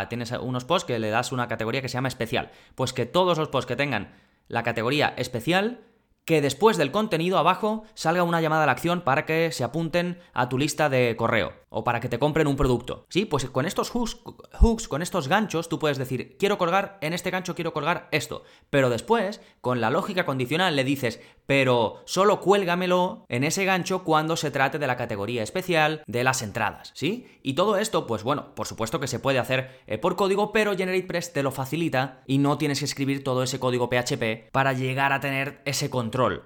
tienes 0.09 0.31
unos 0.31 0.65
posts 0.65 0.87
que 0.87 0.97
le 0.97 1.11
das 1.11 1.31
una 1.31 1.47
categoría 1.47 1.83
que 1.83 1.87
se 1.87 1.93
llama 1.93 2.07
especial, 2.07 2.49
pues 2.73 2.93
que 2.93 3.05
todos 3.05 3.37
los 3.37 3.49
posts 3.49 3.67
que 3.67 3.75
tengan 3.75 4.11
la 4.47 4.63
categoría 4.63 5.13
especial 5.17 5.81
que 6.25 6.41
después 6.41 6.77
del 6.77 6.91
contenido 6.91 7.37
abajo 7.37 7.83
salga 7.93 8.23
una 8.23 8.41
llamada 8.41 8.63
a 8.63 8.65
la 8.65 8.71
acción 8.71 9.01
para 9.01 9.25
que 9.25 9.51
se 9.51 9.63
apunten 9.63 10.19
a 10.33 10.49
tu 10.49 10.57
lista 10.57 10.89
de 10.89 11.15
correo 11.17 11.53
o 11.75 11.83
para 11.83 11.99
que 11.99 12.07
te 12.07 12.19
compren 12.19 12.47
un 12.47 12.55
producto. 12.55 13.07
Sí, 13.09 13.25
pues 13.25 13.45
con 13.49 13.65
estos 13.65 13.89
hooks, 13.89 14.87
con 14.87 15.01
estos 15.01 15.27
ganchos, 15.27 15.69
tú 15.69 15.79
puedes 15.79 15.97
decir, 15.97 16.37
quiero 16.37 16.59
colgar, 16.59 16.99
en 17.01 17.13
este 17.13 17.31
gancho 17.31 17.55
quiero 17.55 17.73
colgar 17.73 18.07
esto. 18.11 18.43
Pero 18.69 18.91
después, 18.91 19.41
con 19.59 19.81
la 19.81 19.89
lógica 19.89 20.25
condicional, 20.25 20.75
le 20.75 20.83
dices, 20.83 21.19
pero 21.47 22.03
solo 22.05 22.39
cuélgamelo 22.41 23.25
en 23.27 23.43
ese 23.43 23.65
gancho 23.65 24.03
cuando 24.03 24.37
se 24.37 24.51
trate 24.51 24.77
de 24.77 24.85
la 24.85 24.97
categoría 24.97 25.41
especial 25.41 26.03
de 26.05 26.23
las 26.23 26.43
entradas, 26.43 26.91
¿sí? 26.93 27.25
Y 27.41 27.53
todo 27.53 27.77
esto, 27.77 28.05
pues 28.05 28.23
bueno, 28.23 28.53
por 28.53 28.67
supuesto 28.67 28.99
que 28.99 29.07
se 29.07 29.19
puede 29.19 29.39
hacer 29.39 29.81
eh, 29.87 29.97
por 29.97 30.15
código, 30.15 30.51
pero 30.51 30.77
GeneratePress 30.77 31.33
te 31.33 31.43
lo 31.43 31.51
facilita 31.51 32.21
y 32.27 32.37
no 32.37 32.59
tienes 32.59 32.79
que 32.79 32.85
escribir 32.85 33.23
todo 33.23 33.41
ese 33.41 33.59
código 33.59 33.89
PHP 33.89 34.51
para 34.51 34.73
llegar 34.73 35.11
a 35.11 35.19
tener 35.19 35.61
ese 35.65 35.89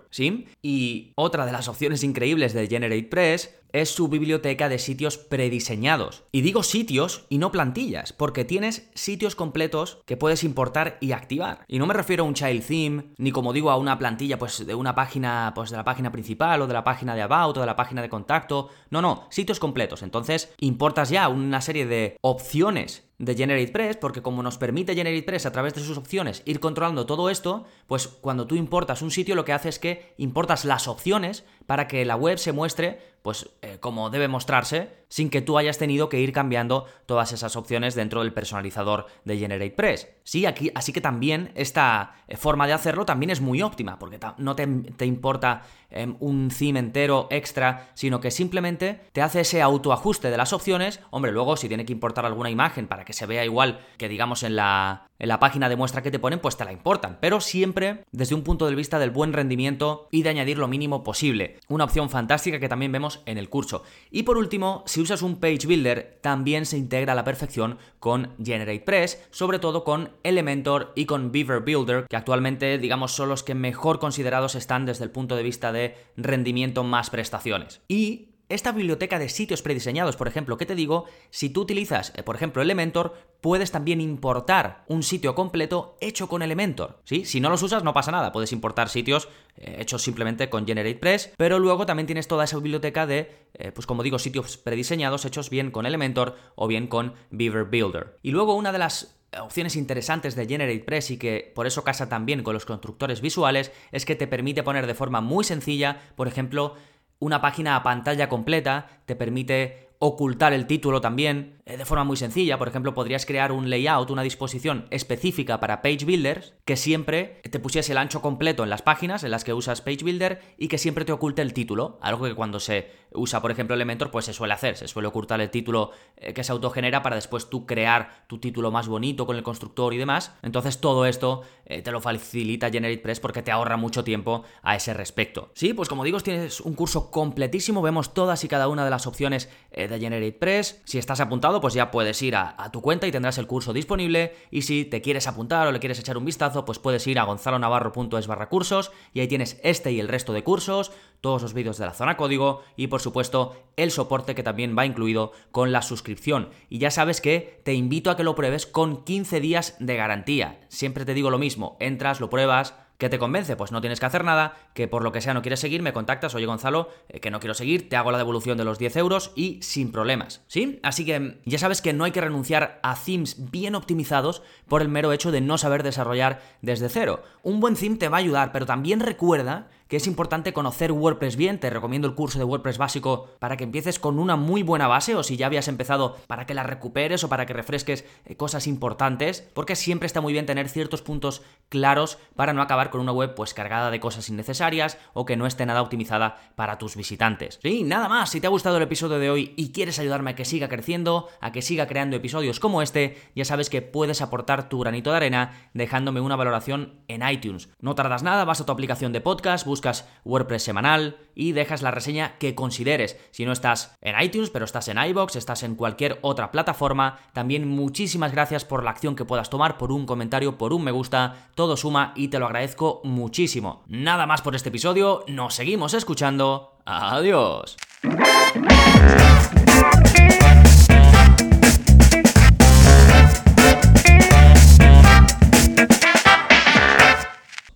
¿sí? 0.09 0.47
Y 0.61 1.11
otra 1.15 1.45
de 1.45 1.51
las 1.51 1.67
opciones 1.67 2.03
increíbles 2.03 2.53
de 2.53 2.67
GeneratePress 2.67 3.53
es 3.71 3.89
su 3.89 4.07
biblioteca 4.07 4.69
de 4.69 4.79
sitios 4.79 5.17
prediseñados. 5.17 6.23
Y 6.31 6.41
digo 6.41 6.63
sitios 6.63 7.25
y 7.29 7.37
no 7.37 7.51
plantillas, 7.51 8.13
porque 8.13 8.45
tienes 8.45 8.89
sitios 8.93 9.35
completos 9.35 9.99
que 10.05 10.17
puedes 10.17 10.43
importar 10.43 10.97
y 11.01 11.11
activar. 11.11 11.65
Y 11.67 11.79
no 11.79 11.85
me 11.85 11.93
refiero 11.93 12.23
a 12.23 12.27
un 12.27 12.33
child 12.33 12.65
theme, 12.65 13.13
ni 13.17 13.31
como 13.31 13.53
digo 13.53 13.71
a 13.71 13.77
una 13.77 13.97
plantilla 13.97 14.39
pues 14.39 14.65
de 14.65 14.75
una 14.75 14.95
página 14.95 15.51
pues 15.55 15.69
de 15.69 15.77
la 15.77 15.83
página 15.83 16.11
principal 16.11 16.61
o 16.61 16.67
de 16.67 16.73
la 16.73 16.83
página 16.83 17.15
de 17.15 17.21
about 17.21 17.57
o 17.57 17.61
de 17.61 17.65
la 17.65 17.75
página 17.75 18.01
de 18.01 18.09
contacto. 18.09 18.69
No, 18.89 19.01
no, 19.01 19.27
sitios 19.29 19.59
completos. 19.59 20.03
Entonces, 20.03 20.53
importas 20.59 21.09
ya 21.09 21.27
una 21.29 21.61
serie 21.61 21.85
de 21.85 22.17
opciones 22.21 23.07
de 23.19 23.35
GeneratePress, 23.35 23.97
porque 23.97 24.21
como 24.21 24.43
nos 24.43 24.57
permite 24.57 24.93
GeneratePress 24.93 25.47
a 25.47 25.51
través 25.51 25.73
de 25.73 25.81
sus 25.81 25.97
opciones 25.97 26.43
ir 26.45 26.59
controlando 26.59 27.05
todo 27.05 27.29
esto, 27.29 27.65
pues 27.87 28.07
cuando 28.07 28.45
tú 28.45 28.55
importas 28.55 29.01
un 29.01 29.11
sitio 29.11 29.35
lo 29.35 29.45
que 29.45 29.53
hace 29.53 29.69
es 29.69 29.79
que 29.79 30.13
importas 30.17 30.65
las 30.65 30.87
opciones 30.87 31.43
para 31.65 31.87
que 31.87 32.05
la 32.05 32.15
web 32.15 32.37
se 32.37 32.51
muestre 32.51 33.16
pues 33.21 33.49
eh, 33.61 33.77
como 33.79 34.09
debe 34.09 34.27
mostrarse, 34.27 35.05
sin 35.09 35.29
que 35.29 35.41
tú 35.41 35.57
hayas 35.57 35.77
tenido 35.77 36.09
que 36.09 36.19
ir 36.19 36.31
cambiando 36.31 36.85
todas 37.05 37.31
esas 37.31 37.55
opciones 37.55 37.95
dentro 37.95 38.21
del 38.21 38.33
personalizador 38.33 39.07
de 39.25 39.37
GeneratePress. 39.37 40.09
Sí, 40.23 40.45
aquí, 40.45 40.71
así 40.75 40.91
que 40.91 41.01
también 41.01 41.51
esta 41.55 42.15
eh, 42.27 42.35
forma 42.37 42.67
de 42.67 42.73
hacerlo 42.73 43.05
también 43.05 43.29
es 43.29 43.41
muy 43.41 43.61
óptima, 43.61 43.97
porque 43.97 44.19
no 44.37 44.55
te, 44.55 45.05
importa 45.05 45.63
em, 45.89 46.17
un 46.19 46.49
theme 46.49 46.79
entero 46.79 47.27
extra, 47.31 47.89
sino 47.93 48.19
que 48.19 48.31
simplemente 48.31 49.01
te 49.13 49.21
hace 49.21 49.41
ese 49.41 49.61
autoajuste 49.61 50.29
de 50.29 50.37
las 50.37 50.53
opciones. 50.53 50.99
Hombre, 51.09 51.31
luego 51.31 51.55
si 51.55 51.67
tiene 51.67 51.85
que 51.85 51.93
importar 51.93 52.25
alguna 52.25 52.49
imagen 52.49 52.87
para 52.87 53.05
que 53.05 53.13
se 53.13 53.25
vea 53.25 53.45
igual 53.45 53.79
que 53.97 54.09
digamos 54.09 54.43
en 54.43 54.55
la, 54.55 55.07
en 55.19 55.29
la 55.29 55.39
página 55.39 55.69
de 55.69 55.75
muestra 55.75 56.01
que 56.01 56.11
te 56.11 56.19
ponen, 56.19 56.39
pues 56.39 56.57
te 56.57 56.65
la 56.65 56.73
importan, 56.73 57.17
pero 57.21 57.39
siempre 57.39 58.03
desde 58.11 58.35
un 58.35 58.43
punto 58.43 58.67
de 58.67 58.75
vista 58.75 58.99
del 58.99 59.11
buen 59.11 59.33
rendimiento 59.33 60.07
y 60.11 60.23
de 60.23 60.29
añadir 60.29 60.57
lo 60.57 60.67
mínimo 60.67 61.03
posible. 61.03 61.59
Una 61.69 61.85
opción 61.85 62.09
fantástica 62.09 62.59
que 62.59 62.69
también 62.69 62.91
vemos 62.91 63.21
en 63.25 63.37
el 63.37 63.49
curso. 63.49 63.83
Y 64.11 64.23
por 64.23 64.37
último, 64.37 64.83
si 64.85 64.96
usas 65.01 65.21
un 65.21 65.39
Page 65.39 65.67
Builder, 65.67 66.19
también 66.21 66.65
se 66.65 66.77
integra 66.77 67.13
a 67.13 67.15
la 67.15 67.23
perfección 67.23 67.77
con 67.99 68.33
GeneratePress, 68.43 69.27
sobre 69.31 69.59
todo 69.59 69.83
con 69.83 70.11
Elementor 70.23 70.93
y 70.95 71.05
con 71.05 71.31
Beaver 71.31 71.61
Builder, 71.61 72.05
que 72.07 72.15
actualmente, 72.15 72.77
digamos, 72.77 73.11
son 73.11 73.29
los 73.29 73.43
que 73.43 73.55
mejor 73.55 73.99
considerados 73.99 74.55
están 74.55 74.85
desde 74.85 75.03
el 75.03 75.11
punto 75.11 75.35
de 75.35 75.43
vista 75.43 75.71
de 75.71 75.95
rendimiento 76.15 76.83
más 76.83 77.09
prestaciones. 77.09 77.81
Y 77.87 78.29
esta 78.49 78.71
biblioteca 78.71 79.19
de 79.19 79.29
sitios 79.29 79.61
prediseñados, 79.61 80.15
por 80.15 80.27
ejemplo, 80.27 80.57
¿qué 80.57 80.65
te 80.65 80.75
digo? 80.75 81.05
Si 81.29 81.49
tú 81.49 81.61
utilizas, 81.61 82.13
eh, 82.15 82.23
por 82.23 82.35
ejemplo, 82.35 82.61
Elementor, 82.61 83.13
puedes 83.41 83.71
también 83.71 83.99
importar 83.99 84.83
un 84.87 85.03
sitio 85.03 85.35
completo 85.35 85.97
hecho 85.99 86.27
con 86.27 86.41
Elementor, 86.41 87.01
¿sí? 87.03 87.25
Si 87.25 87.39
no 87.39 87.49
los 87.49 87.61
usas 87.63 87.83
no 87.83 87.93
pasa 87.93 88.11
nada, 88.11 88.31
puedes 88.31 88.51
importar 88.53 88.89
sitios 88.89 89.27
eh, 89.57 89.77
hechos 89.79 90.01
simplemente 90.01 90.49
con 90.49 90.65
GeneratePress, 90.65 91.33
pero 91.37 91.59
luego 91.59 91.85
también 91.85 92.07
tienes 92.07 92.27
toda 92.27 92.45
esa 92.45 92.57
biblioteca 92.57 93.05
de, 93.05 93.47
eh, 93.53 93.71
pues 93.73 93.85
como 93.85 94.03
digo, 94.03 94.17
sitios 94.17 94.57
prediseñados 94.57 95.25
hechos 95.25 95.49
bien 95.49 95.71
con 95.71 95.85
Elementor 95.85 96.35
o 96.55 96.67
bien 96.67 96.87
con 96.87 97.13
Beaver 97.31 97.65
Builder. 97.65 98.17
Y 98.21 98.31
luego 98.31 98.55
una 98.55 98.71
de 98.71 98.79
las 98.79 99.17
opciones 99.41 99.75
interesantes 99.75 100.35
de 100.35 100.47
GeneratePress 100.47 101.11
y 101.11 101.17
que 101.17 101.51
por 101.53 101.67
eso 101.67 101.83
casa 101.83 102.07
también 102.07 102.43
con 102.43 102.53
los 102.53 102.65
constructores 102.65 103.19
visuales 103.19 103.73
es 103.91 104.05
que 104.05 104.15
te 104.15 104.25
permite 104.25 104.63
poner 104.63 104.87
de 104.87 104.95
forma 104.95 105.19
muy 105.19 105.43
sencilla, 105.43 105.99
por 106.15 106.27
ejemplo, 106.29 106.75
una 107.19 107.41
página 107.41 107.75
a 107.75 107.83
pantalla 107.83 108.29
completa, 108.29 108.87
te 109.05 109.15
permite 109.15 109.86
ocultar 109.99 110.53
el 110.53 110.67
título 110.67 111.01
también 111.01 111.57
eh, 111.65 111.77
de 111.77 111.85
forma 111.85 112.03
muy 112.03 112.17
sencilla. 112.17 112.57
Por 112.57 112.67
ejemplo, 112.67 112.93
podrías 112.93 113.25
crear 113.25 113.51
un 113.51 113.69
layout, 113.69 114.09
una 114.09 114.21
disposición 114.21 114.85
específica 114.89 115.59
para 115.59 115.81
Page 115.81 116.05
Builders 116.05 116.53
que 116.65 116.77
siempre 116.77 117.41
te 117.49 117.59
pusiese 117.59 117.91
el 117.91 117.97
ancho 117.97 118.21
completo 118.21 118.63
en 118.63 118.69
las 118.69 118.81
páginas 118.81 119.23
en 119.23 119.31
las 119.31 119.43
que 119.43 119.53
usas 119.53 119.81
Page 119.81 120.03
Builder 120.03 120.41
y 120.57 120.67
que 120.67 120.77
siempre 120.77 121.05
te 121.05 121.11
oculte 121.11 121.41
el 121.41 121.53
título. 121.53 121.97
Algo 122.01 122.25
que 122.25 122.35
cuando 122.35 122.59
se 122.59 122.91
usa, 123.11 123.41
por 123.41 123.51
ejemplo, 123.51 123.75
Elementor, 123.75 124.11
pues 124.11 124.25
se 124.25 124.33
suele 124.33 124.53
hacer. 124.53 124.77
Se 124.77 124.87
suele 124.87 125.07
ocultar 125.07 125.41
el 125.41 125.49
título 125.49 125.91
eh, 126.17 126.33
que 126.33 126.43
se 126.43 126.51
autogenera 126.51 127.01
para 127.01 127.15
después 127.15 127.49
tú 127.49 127.65
crear 127.65 128.25
tu 128.27 128.39
título 128.39 128.71
más 128.71 128.87
bonito 128.87 129.25
con 129.25 129.35
el 129.35 129.43
constructor 129.43 129.93
y 129.93 129.97
demás. 129.97 130.33
Entonces 130.43 130.79
todo 130.79 131.05
esto 131.05 131.41
eh, 131.65 131.81
te 131.81 131.91
lo 131.91 132.01
facilita 132.01 132.69
GeneratePress 132.69 133.19
porque 133.19 133.41
te 133.41 133.51
ahorra 133.51 133.77
mucho 133.77 134.03
tiempo 134.03 134.43
a 134.61 134.75
ese 134.75 134.93
respecto. 134.93 135.51
Sí, 135.53 135.73
pues 135.73 135.89
como 135.89 136.03
digo, 136.03 136.19
tienes 136.19 136.61
un 136.61 136.75
curso 136.75 137.11
completísimo. 137.11 137.81
Vemos 137.81 138.13
todas 138.13 138.43
y 138.43 138.47
cada 138.47 138.67
una 138.67 138.83
de 138.85 138.91
las 138.91 139.07
opciones 139.07 139.49
de 139.89 139.99
GeneratePress. 139.99 140.81
Si 140.85 140.97
estás 140.97 141.19
apuntado, 141.19 141.61
pues 141.61 141.73
ya 141.73 141.91
puedes 141.91 142.21
ir 142.21 142.35
a, 142.35 142.69
tu 142.71 142.81
cuenta 142.81 143.07
y 143.07 143.11
tendrás 143.11 143.37
el 143.37 143.47
curso 143.47 143.73
disponible. 143.73 144.35
Y 144.51 144.63
si 144.63 144.85
te 144.85 145.01
quieres 145.01 145.27
apuntar 145.27 145.67
o 145.67 145.71
le 145.71 145.79
quieres 145.79 145.99
echar 145.99 146.17
un 146.17 146.25
vistazo, 146.25 146.65
pues 146.65 146.79
puedes 146.79 147.05
ir 147.07 147.19
a 147.19 147.23
gonzalonavarro.es 147.23 148.27
barra 148.27 148.49
cursos 148.49 148.91
y 149.13 149.19
ahí 149.19 149.27
tienes 149.27 149.59
este 149.63 149.91
y 149.91 149.99
el 149.99 150.07
resto 150.07 150.33
de 150.33 150.43
cursos, 150.43 150.91
todos 151.21 151.41
los 151.41 151.53
vídeos 151.53 151.77
de 151.77 151.85
la 151.85 151.93
zona 151.93 152.17
código 152.17 152.63
y 152.75 152.87
por 152.87 153.01
supuesto 153.01 153.55
el 153.75 153.91
soporte 153.91 154.35
que 154.35 154.43
también 154.43 154.75
va 154.77 154.85
incluido 154.85 155.31
con 155.51 155.71
la 155.71 155.81
suscripción. 155.81 156.49
Y 156.69 156.79
ya 156.79 156.91
sabes 156.91 157.21
que 157.21 157.61
te 157.63 157.73
invito 157.73 158.11
a 158.11 158.17
que 158.17 158.23
lo 158.23 158.35
pruebes 158.35 158.65
con 158.65 159.03
15 159.03 159.39
días 159.39 159.75
de 159.79 159.95
garantía. 159.95 160.59
Siempre 160.69 161.05
te 161.05 161.13
digo 161.13 161.29
lo 161.29 161.39
mismo, 161.39 161.77
entras, 161.79 162.19
lo 162.19 162.29
pruebas, 162.29 162.73
¿Qué 162.97 163.09
te 163.09 163.19
convence? 163.19 163.55
Pues 163.55 163.71
no 163.71 163.79
tienes 163.79 163.99
que 163.99 164.07
hacer 164.07 164.23
nada, 164.23 164.55
que 164.73 164.87
por 164.87 165.03
lo 165.03 165.11
que 165.11 165.21
sea 165.21 165.35
no 165.35 165.43
quieres 165.43 165.59
seguir, 165.59 165.83
me 165.83 165.93
contactas, 165.93 166.33
oye 166.33 166.47
Gonzalo, 166.47 166.89
eh, 167.09 167.19
que 167.19 167.29
no 167.29 167.39
quiero 167.39 167.53
seguir, 167.53 167.89
te 167.89 167.95
hago 167.95 168.11
la 168.11 168.17
devolución 168.17 168.57
de 168.57 168.63
los 168.63 168.79
10 168.79 168.95
euros 168.95 169.31
y 169.35 169.61
sin 169.61 169.91
problemas, 169.91 170.41
¿sí? 170.47 170.79
Así 170.81 171.05
que 171.05 171.39
ya 171.45 171.59
sabes 171.59 171.83
que 171.83 171.93
no 171.93 172.05
hay 172.05 172.11
que 172.11 172.21
renunciar 172.21 172.79
a 172.81 172.95
themes 172.95 173.51
bien 173.51 173.75
optimizados 173.75 174.41
por 174.67 174.81
el 174.81 174.89
mero 174.89 175.11
hecho 175.11 175.31
de 175.31 175.41
no 175.41 175.59
saber 175.59 175.83
desarrollar 175.83 176.41
desde 176.63 176.89
cero. 176.89 177.21
Un 177.43 177.59
buen 177.59 177.75
theme 177.75 177.97
te 177.97 178.09
va 178.09 178.17
a 178.17 178.21
ayudar, 178.21 178.51
pero 178.51 178.65
también 178.65 178.99
recuerda 178.99 179.67
que 179.87 179.97
es 179.97 180.07
importante 180.07 180.53
conocer 180.53 180.91
WordPress 180.91 181.35
bien. 181.35 181.59
Te 181.59 181.69
recomiendo 181.69 182.07
el 182.07 182.15
curso 182.15 182.39
de 182.39 182.45
WordPress 182.45 182.77
básico 182.77 183.29
para 183.39 183.57
que 183.57 183.63
empieces 183.63 183.99
con 183.99 184.19
una 184.19 184.35
muy 184.35 184.63
buena 184.63 184.87
base 184.87 185.15
o 185.15 185.23
si 185.23 185.37
ya 185.37 185.45
habías 185.45 185.67
empezado 185.67 186.17
para 186.27 186.45
que 186.45 186.53
la 186.53 186.63
recuperes 186.63 187.23
o 187.23 187.29
para 187.29 187.45
que 187.45 187.53
refresques 187.53 188.05
eh, 188.25 188.35
cosas 188.35 188.67
importantes, 188.67 189.47
porque 189.53 189.75
siempre 189.75 190.07
está 190.07 190.21
muy 190.21 190.33
bien 190.33 190.45
tener 190.45 190.69
ciertos 190.69 191.01
puntos 191.01 191.41
claros 191.69 192.17
para 192.35 192.53
no 192.53 192.61
acabar 192.61 192.89
con 192.89 193.01
una 193.01 193.11
web 193.11 193.35
pues 193.35 193.53
cargada 193.53 193.91
de 193.91 193.99
cosas 193.99 194.29
innecesarias 194.29 194.97
o 195.13 195.25
que 195.25 195.37
no 195.37 195.45
esté 195.45 195.65
nada 195.65 195.81
optimizada 195.81 196.37
para 196.55 196.77
tus 196.77 196.95
visitantes. 196.95 197.59
Sí, 197.61 197.83
nada 197.83 198.09
más, 198.09 198.29
si 198.29 198.41
te 198.41 198.47
ha 198.47 198.51
gustado 198.51 198.77
el 198.77 198.83
episodio 198.83 199.19
de 199.19 199.29
hoy 199.29 199.53
y 199.55 199.71
quieres 199.71 199.99
ayudarme 199.99 200.31
a 200.31 200.35
que 200.35 200.45
siga 200.45 200.67
creciendo, 200.67 201.27
a 201.41 201.51
que 201.51 201.61
siga 201.61 201.87
creando 201.87 202.15
episodios 202.15 202.59
como 202.59 202.81
este, 202.81 203.17
ya 203.35 203.45
sabes 203.45 203.69
que 203.69 203.81
puedes 203.81 204.21
aportar 204.21 204.69
tu 204.69 204.79
granito 204.79 205.11
de 205.11 205.17
arena 205.17 205.69
dejándome 205.73 206.21
una 206.21 206.35
valoración 206.35 206.95
en 207.07 207.27
iTunes. 207.27 207.69
No 207.79 207.95
tardas 207.95 208.23
nada, 208.23 208.45
vas 208.45 208.61
a 208.61 208.65
tu 208.65 208.71
aplicación 208.71 209.13
de 209.13 209.21
podcast, 209.21 209.65
buscas 209.77 210.07
WordPress 210.25 210.63
semanal 210.63 211.17
y 211.35 211.51
dejas 211.51 211.83
la 211.83 211.91
reseña 211.91 212.39
que 212.39 212.55
consideres. 212.55 213.15
Si 213.29 213.45
no 213.45 213.51
estás 213.51 213.95
en 214.01 214.19
iTunes, 214.19 214.49
pero 214.49 214.65
estás 214.65 214.87
en 214.87 214.97
iBox, 214.97 215.35
estás 215.35 215.61
en 215.61 215.75
cualquier 215.75 216.17
otra 216.21 216.49
plataforma, 216.49 217.19
también 217.33 217.67
muchísimas 217.67 218.31
gracias 218.31 218.65
por 218.65 218.83
la 218.83 218.89
acción 218.89 219.15
que 219.15 219.25
puedas 219.25 219.51
tomar, 219.51 219.77
por 219.77 219.91
un 219.91 220.07
comentario, 220.07 220.57
por 220.57 220.73
un 220.73 220.83
me 220.83 220.91
gusta, 220.91 221.49
todo 221.53 221.77
suma 221.77 222.13
y 222.15 222.29
te 222.29 222.39
lo 222.39 222.47
agradezco 222.47 223.01
muchísimo. 223.03 223.83
Nada 223.87 224.25
más 224.25 224.41
por 224.41 224.55
este 224.55 224.69
episodio, 224.69 225.23
nos 225.27 225.53
seguimos 225.53 225.93
escuchando. 225.93 226.79
Adiós. 226.85 227.77